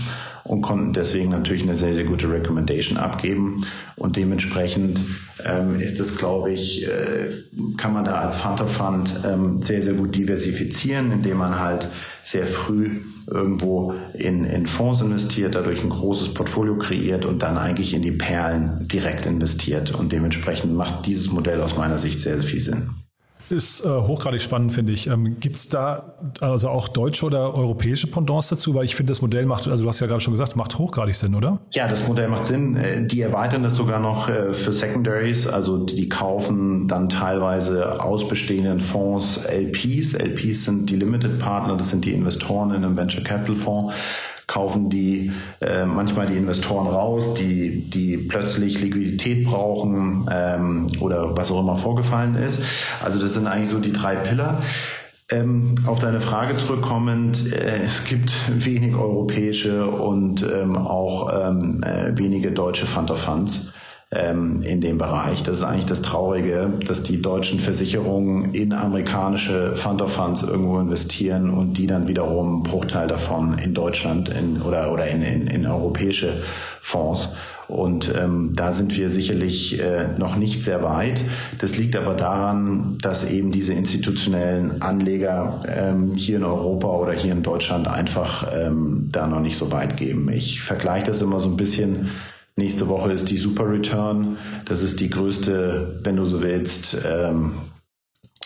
[0.45, 3.65] und konnten deswegen natürlich eine sehr, sehr gute Recommendation abgeben.
[3.97, 5.01] Und dementsprechend
[5.45, 7.45] ähm, ist es, glaube ich, äh,
[7.77, 11.89] kann man da als of Fund ähm, sehr, sehr gut diversifizieren, indem man halt
[12.25, 17.95] sehr früh irgendwo in, in Fonds investiert, dadurch ein großes Portfolio kreiert und dann eigentlich
[17.95, 19.95] in die Perlen direkt investiert.
[19.95, 22.91] Und dementsprechend macht dieses Modell aus meiner Sicht sehr, sehr viel Sinn.
[23.51, 25.07] Ist äh, hochgradig spannend, finde ich.
[25.07, 28.75] Ähm, Gibt es da also auch deutsche oder europäische Pendants dazu?
[28.75, 31.15] Weil ich finde, das Modell macht, also du hast ja gerade schon gesagt, macht hochgradig
[31.15, 31.61] Sinn, oder?
[31.73, 32.77] Ja, das Modell macht Sinn.
[32.77, 38.27] Äh, die erweitern das sogar noch äh, für Secondaries, also die kaufen dann teilweise aus
[38.27, 40.15] bestehenden Fonds LPs.
[40.15, 43.95] LPs sind die Limited Partner, das sind die Investoren in einem Venture Capital Fonds
[44.47, 51.51] kaufen die äh, manchmal die Investoren raus, die, die plötzlich Liquidität brauchen ähm, oder was
[51.51, 52.61] auch immer vorgefallen ist.
[53.03, 54.63] Also das sind eigentlich so die drei Pillar.
[55.31, 58.35] Ähm, auf deine Frage zurückkommend, äh, es gibt
[58.65, 63.73] wenig europäische und ähm, auch ähm, äh, wenige deutsche Fund of Funds
[64.15, 65.43] ähm, in dem Bereich.
[65.43, 70.79] Das ist eigentlich das Traurige, dass die deutschen Versicherungen in amerikanische Fund of Funds irgendwo
[70.79, 75.47] investieren und die dann wiederum einen Bruchteil davon in Deutschland in, oder, oder in, in,
[75.47, 76.43] in europäische
[76.81, 77.29] Fonds.
[77.67, 81.25] Und ähm, da sind wir sicherlich äh, noch nicht sehr weit.
[81.59, 87.33] Das liegt aber daran, dass eben diese institutionellen Anleger ähm, hier in Europa oder hier
[87.33, 90.31] in Deutschland einfach ähm, da noch nicht so weit geben.
[90.31, 92.11] Ich vergleiche das immer so ein bisschen
[92.57, 94.39] Nächste Woche ist die Super Return.
[94.65, 97.55] Das ist die größte, wenn du so willst, ähm,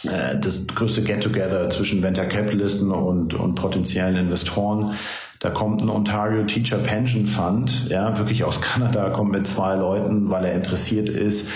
[0.03, 4.95] äh, das größte Get-Together zwischen Venture Capitalisten und, und potenziellen Investoren.
[5.41, 10.31] Da kommt ein Ontario Teacher Pension Fund, ja, wirklich aus Kanada, kommt mit zwei Leuten,
[10.31, 11.47] weil er interessiert ist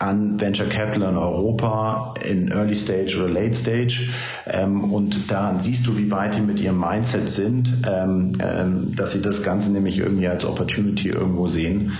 [0.00, 4.08] an Venture Capital in Europa, in Early Stage oder Late Stage.
[4.46, 9.12] Ähm, und daran siehst du, wie weit die mit ihrem Mindset sind, ähm, ähm, dass
[9.12, 11.92] sie das Ganze nämlich irgendwie als Opportunity irgendwo sehen.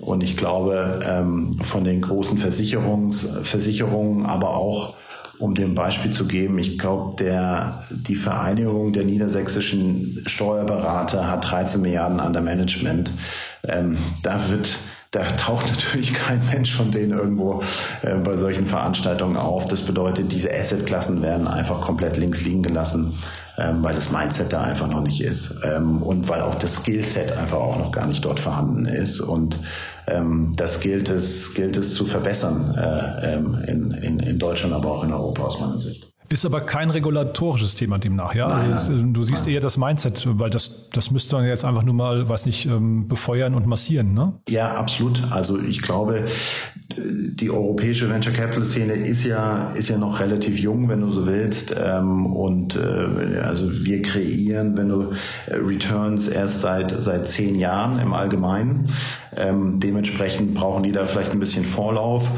[0.00, 4.94] Und ich glaube, ähm, von den großen Versicherungs, Versicherungen, aber auch
[5.38, 11.80] um dem Beispiel zu geben, ich glaube, der, die Vereinigung der niedersächsischen Steuerberater hat 13
[11.80, 13.12] Milliarden an der Management.
[13.66, 14.78] Ähm, da wird,
[15.18, 17.62] da taucht natürlich kein Mensch von denen irgendwo
[18.02, 19.64] äh, bei solchen Veranstaltungen auf.
[19.64, 23.14] Das bedeutet, diese Assetklassen werden einfach komplett links liegen gelassen,
[23.58, 27.32] ähm, weil das Mindset da einfach noch nicht ist ähm, und weil auch das Skillset
[27.32, 29.20] einfach auch noch gar nicht dort vorhanden ist.
[29.20, 29.60] Und
[30.06, 34.92] ähm, das gilt es, gilt es zu verbessern äh, ähm, in, in, in Deutschland, aber
[34.92, 36.06] auch in Europa aus meiner Sicht.
[36.30, 38.48] Ist aber kein regulatorisches Thema demnach, ja?
[38.48, 39.54] Nein, also das, du siehst nein.
[39.54, 43.08] eher das Mindset, weil das, das müsste man jetzt einfach nur mal, weiß nicht, ähm,
[43.08, 44.34] befeuern und massieren, ne?
[44.48, 45.22] Ja, absolut.
[45.30, 46.26] Also ich glaube,
[46.98, 51.26] die europäische Venture Capital Szene ist ja, ist ja noch relativ jung, wenn du so
[51.26, 51.74] willst.
[51.78, 55.12] Ähm, und äh, also wir kreieren, wenn du
[55.46, 58.90] äh, Returns erst seit, seit zehn Jahren im Allgemeinen.
[59.34, 62.28] Ähm, dementsprechend brauchen die da vielleicht ein bisschen Vorlauf.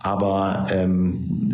[0.00, 1.47] Aber ähm,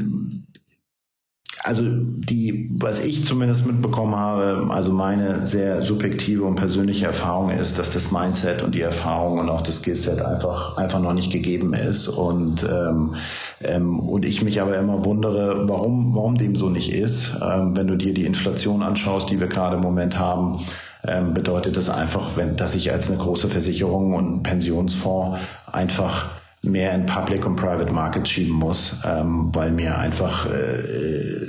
[1.65, 7.79] also die, was ich zumindest mitbekommen habe, also meine sehr subjektive und persönliche Erfahrung ist,
[7.79, 11.73] dass das Mindset und die Erfahrung und auch das Skillset einfach einfach noch nicht gegeben
[11.73, 13.15] ist und ähm,
[13.63, 17.33] ähm, und ich mich aber immer wundere, warum warum dem so nicht ist.
[17.43, 20.67] Ähm, wenn du dir die Inflation anschaust, die wir gerade im Moment haben,
[21.03, 25.39] ähm, bedeutet das einfach, wenn, dass ich als eine große Versicherung und Pensionsfonds
[25.73, 26.31] einfach
[26.65, 31.47] mehr in Public und Private Markets schieben muss, ähm, weil mir einfach äh,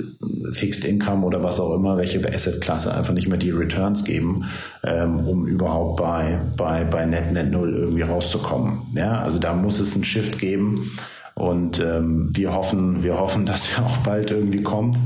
[0.52, 4.44] Fixed Income oder was auch immer, welche Asset-Klasse einfach nicht mehr die Returns geben,
[4.84, 8.82] ähm, um überhaupt bei, bei, bei Net Net Null irgendwie rauszukommen.
[8.94, 10.92] Ja, also da muss es einen Shift geben
[11.34, 14.98] und ähm, wir hoffen, wir hoffen, dass er auch bald irgendwie kommt.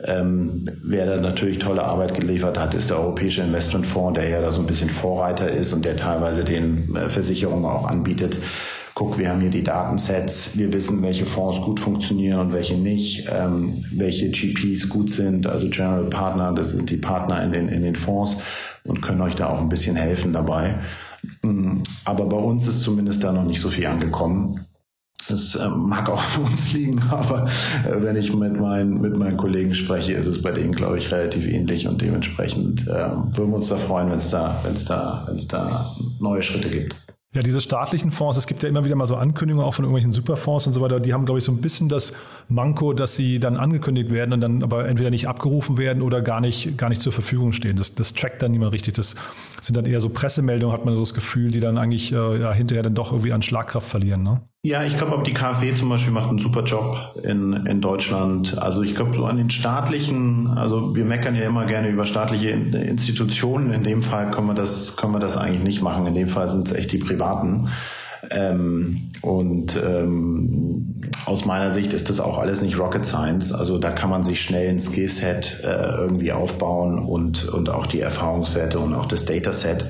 [0.00, 4.52] Ähm, wer da natürlich tolle Arbeit geliefert hat, ist der Europäische Investmentfonds, der ja da
[4.52, 8.38] so ein bisschen Vorreiter ist und der teilweise den äh, Versicherungen auch anbietet,
[8.98, 13.28] guck, wir haben hier die Datensets, wir wissen, welche Fonds gut funktionieren und welche nicht,
[13.32, 17.84] ähm, welche GPs gut sind, also General Partner, das sind die Partner in den, in
[17.84, 18.38] den Fonds
[18.82, 20.80] und können euch da auch ein bisschen helfen dabei.
[21.42, 24.66] Mm, aber bei uns ist zumindest da noch nicht so viel angekommen.
[25.28, 27.44] Das äh, mag auch an uns liegen, aber
[27.86, 31.12] äh, wenn ich mit meinen, mit meinen Kollegen spreche, ist es bei denen, glaube ich,
[31.12, 34.84] relativ ähnlich und dementsprechend äh, würden wir uns da freuen, wenn es da, wenn es
[34.86, 36.96] da, wenn es da neue Schritte gibt.
[37.38, 40.10] Ja, diese staatlichen Fonds, es gibt ja immer wieder mal so Ankündigungen auch von irgendwelchen
[40.10, 42.12] Superfonds und so weiter, die haben, glaube ich, so ein bisschen das
[42.48, 46.40] Manko, dass sie dann angekündigt werden und dann aber entweder nicht abgerufen werden oder gar
[46.40, 47.76] nicht, gar nicht zur Verfügung stehen.
[47.76, 48.94] Das, das trackt dann niemand richtig.
[48.94, 49.14] Das
[49.60, 52.52] sind dann eher so Pressemeldungen, hat man so das Gefühl, die dann eigentlich äh, ja,
[52.52, 54.24] hinterher dann doch irgendwie an Schlagkraft verlieren.
[54.24, 54.40] Ne?
[54.62, 58.58] Ja, ich glaube, die KfW zum Beispiel macht einen super Job in, in Deutschland.
[58.58, 62.50] Also ich glaube, so an den staatlichen, also wir meckern ja immer gerne über staatliche
[62.50, 63.72] Institutionen.
[63.72, 66.06] In dem Fall können wir das, können wir das eigentlich nicht machen.
[66.06, 67.68] In dem Fall sind es echt die privaten.
[68.30, 73.52] Ähm, und ähm, aus meiner Sicht ist das auch alles nicht Rocket Science.
[73.52, 78.00] Also da kann man sich schnell ein Skillset äh, irgendwie aufbauen und, und auch die
[78.00, 79.86] Erfahrungswerte und auch das Dataset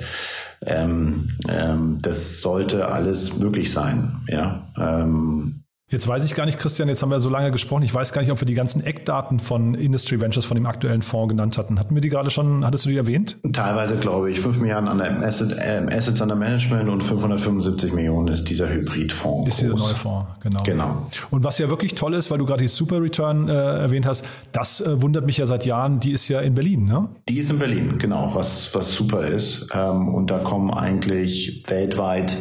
[0.63, 4.23] ähm, ähm, das sollte alles möglich sein.
[4.29, 7.83] Ja, ähm, Jetzt weiß ich gar nicht, Christian, jetzt haben wir so lange gesprochen.
[7.83, 11.01] Ich weiß gar nicht, ob wir die ganzen Eckdaten von Industry Ventures, von dem aktuellen
[11.01, 11.79] Fonds genannt hatten.
[11.79, 13.39] Hatten wir die gerade schon, hattest du die erwähnt?
[13.55, 14.41] Teilweise glaube ich.
[14.41, 19.49] 5 Milliarden an Asset, äh, Assets under Management und 575 Millionen ist dieser Hybridfonds.
[19.49, 20.63] Ist dieser neue Fonds, genau.
[20.65, 21.07] Genau.
[21.31, 24.27] Und was ja wirklich toll ist, weil du gerade die Super Return äh, erwähnt hast,
[24.53, 27.09] das äh, wundert mich ja seit Jahren, die ist ja in Berlin, ne?
[27.31, 29.69] Die ist in Berlin, genau, was, was super ist.
[29.73, 32.37] Ähm, und da kommen eigentlich weltweit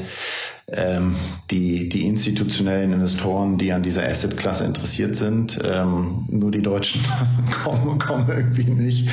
[0.70, 1.16] ähm,
[1.50, 5.60] die, die institutionellen Investoren, die an dieser Asset-Klasse interessiert sind.
[5.64, 7.06] Ähm, nur die Deutschen
[7.64, 9.10] kommen, kommen irgendwie nicht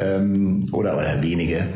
[0.00, 1.66] ähm, oder, oder wenige.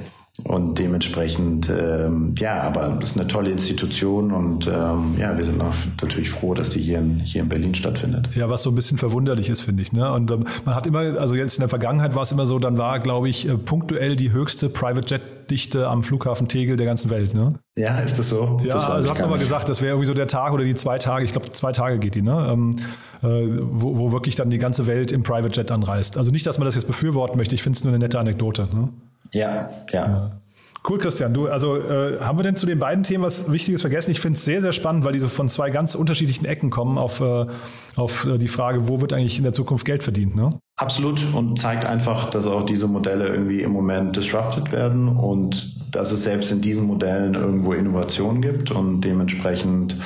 [0.45, 5.61] Und dementsprechend, ähm, ja, aber es ist eine tolle Institution und ähm, ja, wir sind
[5.61, 8.31] auch natürlich froh, dass die hier in, hier in Berlin stattfindet.
[8.35, 9.93] Ja, was so ein bisschen verwunderlich ist, finde ich.
[9.93, 10.11] Ne?
[10.11, 12.79] Und ähm, man hat immer, also jetzt in der Vergangenheit war es immer so, dann
[12.79, 17.11] war, glaube ich, äh, punktuell die höchste Private Jet Dichte am Flughafen Tegel der ganzen
[17.11, 17.55] Welt, ne?
[17.77, 18.59] Ja, ist das so?
[18.63, 20.75] Ja, das also hat man mal gesagt, das wäre irgendwie so der Tag oder die
[20.75, 22.49] zwei Tage, ich glaube zwei Tage geht die, ne?
[22.51, 22.77] Ähm,
[23.23, 26.17] äh, wo, wo wirklich dann die ganze Welt im Private Jet anreist.
[26.17, 28.69] Also nicht, dass man das jetzt befürworten möchte, ich finde es nur eine nette Anekdote.
[28.73, 28.89] Ne?
[29.33, 30.43] Ja, ja.
[30.89, 31.33] Cool, Christian.
[31.33, 34.11] Du, also äh, haben wir denn zu den beiden Themen was Wichtiges vergessen?
[34.11, 36.99] Ich finde es sehr, sehr spannend, weil die so von zwei ganz unterschiedlichen Ecken kommen
[36.99, 37.47] auf, äh,
[37.95, 40.51] auf äh, die Frage, wo wird eigentlich in der Zukunft Geld verdient, ne?
[40.77, 46.11] Absolut und zeigt einfach, dass auch diese Modelle irgendwie im Moment disrupted werden und dass
[46.11, 49.97] es selbst in diesen Modellen irgendwo Innovation gibt und dementsprechend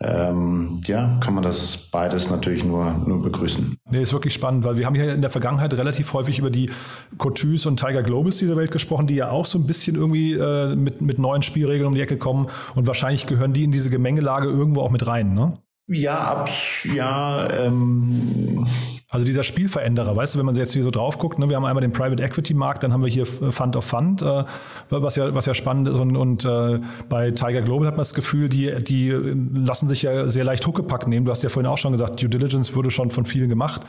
[0.00, 3.76] ähm, ja, kann man das beides natürlich nur, nur begrüßen.
[3.90, 6.70] Nee, ist wirklich spannend, weil wir haben hier in der Vergangenheit relativ häufig über die
[7.18, 10.74] Cotus und Tiger Globals dieser Welt gesprochen, die ja auch so ein bisschen irgendwie äh,
[10.74, 14.48] mit, mit neuen Spielregeln um die Ecke kommen und wahrscheinlich gehören die in diese Gemengelage
[14.48, 15.58] irgendwo auch mit rein, ne?
[15.86, 16.50] Ja, ab,
[16.94, 18.66] ja, ähm,
[19.08, 21.64] Also dieser Spielveränderer, weißt du, wenn man jetzt hier so drauf guckt, ne, wir haben
[21.64, 24.44] einmal den Private Equity Markt, dann haben wir hier Fund of Fund, äh,
[24.90, 28.14] was ja, was ja spannend ist und, und äh, bei Tiger Global hat man das
[28.14, 31.26] Gefühl, die, die lassen sich ja sehr leicht Huckepack nehmen.
[31.26, 33.82] Du hast ja vorhin auch schon gesagt, Due Diligence wurde schon von vielen gemacht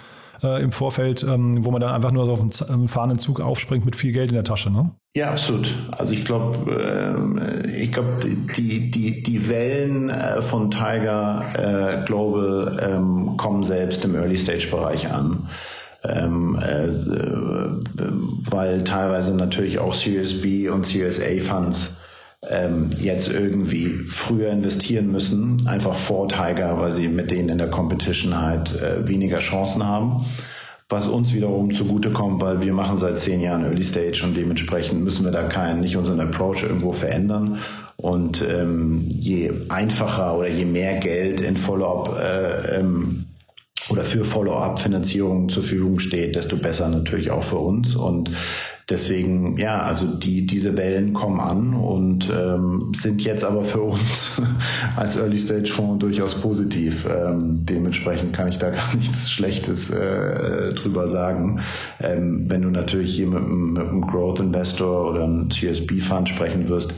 [0.44, 3.96] äh, im Vorfeld, ähm, wo man dann einfach nur auf einen fahrenden Zug aufspringt mit
[3.96, 4.92] viel Geld in der Tasche, ne?
[5.16, 5.74] Ja, absolut.
[5.92, 8.20] Also ich glaube, äh, ich glaube,
[8.58, 15.48] die, die, die Wellen äh, von Tiger äh, Global ähm, kommen selbst im Early-Stage-Bereich an.
[16.04, 16.90] Ähm, äh,
[18.52, 21.92] weil teilweise natürlich auch Series B und Series A Funds
[22.50, 27.70] ähm, jetzt irgendwie früher investieren müssen, einfach vor Tiger, weil sie mit denen in der
[27.70, 30.26] Competition halt äh, weniger Chancen haben.
[30.88, 35.26] Was uns wiederum zugutekommt, weil wir machen seit zehn Jahren Early Stage und dementsprechend müssen
[35.26, 37.60] wir da keinen, nicht unseren Approach irgendwo verändern.
[37.98, 43.26] Und ähm, je einfacher oder je mehr Geld in Follow-up äh, ähm,
[43.89, 47.96] oder für Follow-up-Finanzierung zur Verfügung steht, desto besser natürlich auch für uns.
[47.96, 48.30] Und
[48.88, 54.40] Deswegen, ja, also die, diese Wellen kommen an und ähm, sind jetzt aber für uns
[54.96, 57.08] als Early-Stage-Fonds durchaus positiv.
[57.10, 61.62] Ähm, dementsprechend kann ich da gar nichts Schlechtes äh, drüber sagen.
[62.00, 66.94] Ähm, wenn du natürlich hier mit, mit einem Growth-Investor oder einem CSB-Fund sprechen wirst,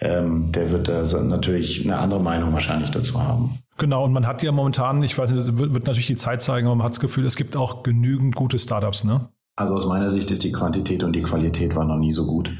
[0.00, 3.58] ähm, der wird da natürlich eine andere Meinung wahrscheinlich dazu haben.
[3.78, 6.68] Genau, und man hat ja momentan, ich weiß nicht, wird, wird natürlich die Zeit zeigen,
[6.68, 9.28] aber man hat das Gefühl, es gibt auch genügend gute Startups, ne?
[9.62, 12.50] Also aus meiner Sicht ist die Quantität und die Qualität war noch nie so gut.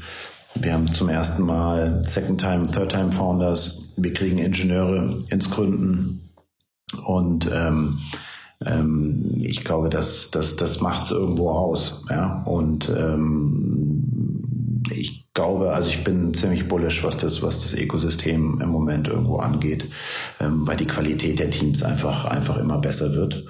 [0.55, 3.91] Wir haben zum ersten Mal Second-Time, Third-Time Founders.
[3.97, 6.29] Wir kriegen Ingenieure ins Gründen.
[7.03, 7.99] Und ähm,
[8.65, 12.05] ähm, ich glaube, das, das, das macht es irgendwo aus.
[12.09, 12.41] Ja?
[12.45, 18.69] Und ähm, ich glaube, also ich bin ziemlich bullish, was das, was das Ökosystem im
[18.69, 19.89] Moment irgendwo angeht,
[20.39, 23.43] ähm, weil die Qualität der Teams einfach, einfach immer besser wird.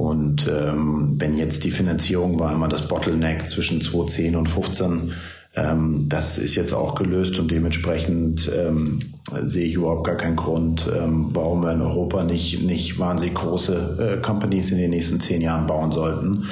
[0.00, 5.12] Und ähm, wenn jetzt die Finanzierung war immer das Bottleneck zwischen 2010 und 15,
[5.56, 9.00] ähm, das ist jetzt auch gelöst und dementsprechend ähm,
[9.42, 14.16] sehe ich überhaupt gar keinen Grund, ähm, warum wir in Europa nicht, nicht wahnsinnig große
[14.16, 16.46] äh, Companies in den nächsten zehn Jahren bauen sollten.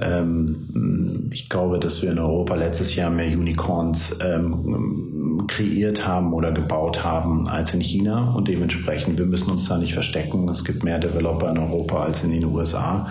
[0.00, 6.52] Ähm, ich glaube, dass wir in Europa letztes Jahr mehr Unicorns ähm, kreiert haben oder
[6.52, 10.48] gebaut haben als in China und dementsprechend, wir müssen uns da nicht verstecken.
[10.48, 13.08] Es gibt mehr Developer in Europa als in den USA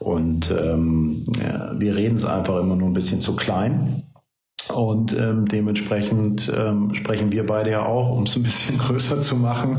[0.00, 4.02] und ähm, ja, wir reden es einfach immer nur ein bisschen zu klein.
[4.72, 9.36] Und ähm, dementsprechend ähm, sprechen wir beide ja auch, um es ein bisschen größer zu
[9.36, 9.78] machen,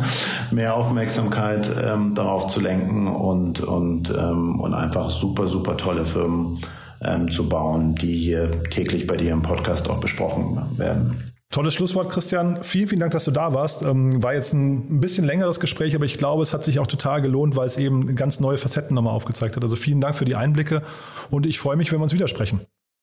[0.51, 6.59] mehr Aufmerksamkeit ähm, darauf zu lenken und, und, ähm, und einfach super, super tolle Firmen
[7.01, 11.31] ähm, zu bauen, die hier täglich bei dir im Podcast auch besprochen werden.
[11.49, 12.63] Tolles Schlusswort, Christian.
[12.63, 13.81] Vielen, vielen Dank, dass du da warst.
[13.81, 17.21] Ähm, war jetzt ein bisschen längeres Gespräch, aber ich glaube, es hat sich auch total
[17.21, 19.63] gelohnt, weil es eben ganz neue Facetten nochmal aufgezeigt hat.
[19.63, 20.83] Also vielen Dank für die Einblicke
[21.31, 22.61] und ich freue mich, wenn wir uns widersprechen.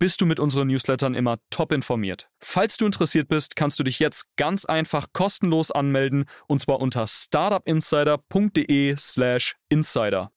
[0.00, 2.28] bist du mit unseren Newslettern immer top informiert.
[2.40, 7.06] Falls du interessiert bist, kannst du dich jetzt ganz einfach kostenlos anmelden und zwar unter
[7.06, 10.32] startupinsider.de/slash insider.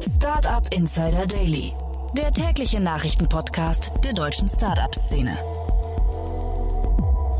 [0.00, 1.72] Startup Insider Daily,
[2.16, 5.36] der tägliche Nachrichtenpodcast der deutschen Startup-Szene.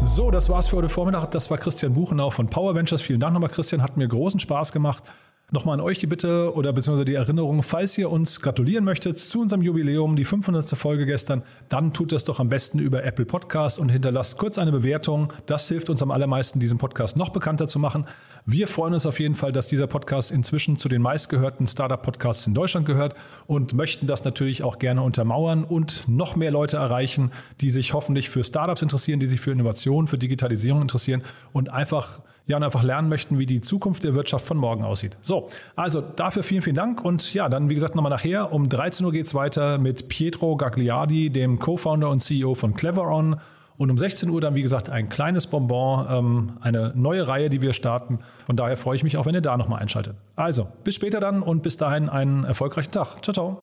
[0.07, 1.31] So, das war's für heute Vormittag.
[1.31, 3.03] Das war Christian Buchenau von Power Ventures.
[3.03, 3.83] Vielen Dank nochmal, Christian.
[3.83, 5.05] Hat mir großen Spaß gemacht.
[5.53, 9.41] Nochmal an euch die Bitte oder beziehungsweise die Erinnerung, falls ihr uns gratulieren möchtet zu
[9.41, 10.65] unserem Jubiläum, die 500.
[10.79, 14.71] Folge gestern, dann tut das doch am besten über Apple Podcast und hinterlasst kurz eine
[14.71, 15.33] Bewertung.
[15.47, 18.05] Das hilft uns am allermeisten, diesen Podcast noch bekannter zu machen.
[18.47, 22.55] Wir freuen uns auf jeden Fall, dass dieser Podcast inzwischen zu den meistgehörten Startup-Podcasts in
[22.55, 23.15] Deutschland gehört
[23.47, 28.31] und möchten das natürlich auch gerne untermauern und noch mehr Leute erreichen, die sich hoffentlich
[28.31, 31.23] für Startups interessieren, die sich für Innovation, für Digitalisierung interessieren
[31.53, 35.17] und einfach ja, und einfach lernen möchten, wie die Zukunft der Wirtschaft von morgen aussieht.
[35.21, 38.53] So, also dafür vielen, vielen Dank und ja, dann wie gesagt nochmal nachher.
[38.53, 43.37] Um 13 Uhr geht es weiter mit Pietro Gagliardi, dem Co-Founder und CEO von Cleveron.
[43.81, 47.63] Und um 16 Uhr dann, wie gesagt, ein kleines Bonbon, ähm, eine neue Reihe, die
[47.63, 48.19] wir starten.
[48.45, 50.17] Von daher freue ich mich auch, wenn ihr da nochmal einschaltet.
[50.37, 53.25] Also, bis später dann und bis dahin einen erfolgreichen Tag.
[53.25, 53.59] Ciao, ciao.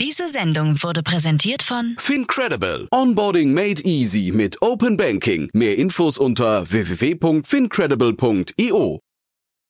[0.00, 2.88] Diese Sendung wurde präsentiert von Fincredible.
[2.90, 5.48] Onboarding made easy mit Open Banking.
[5.52, 8.98] Mehr Infos unter www.fincredible.io.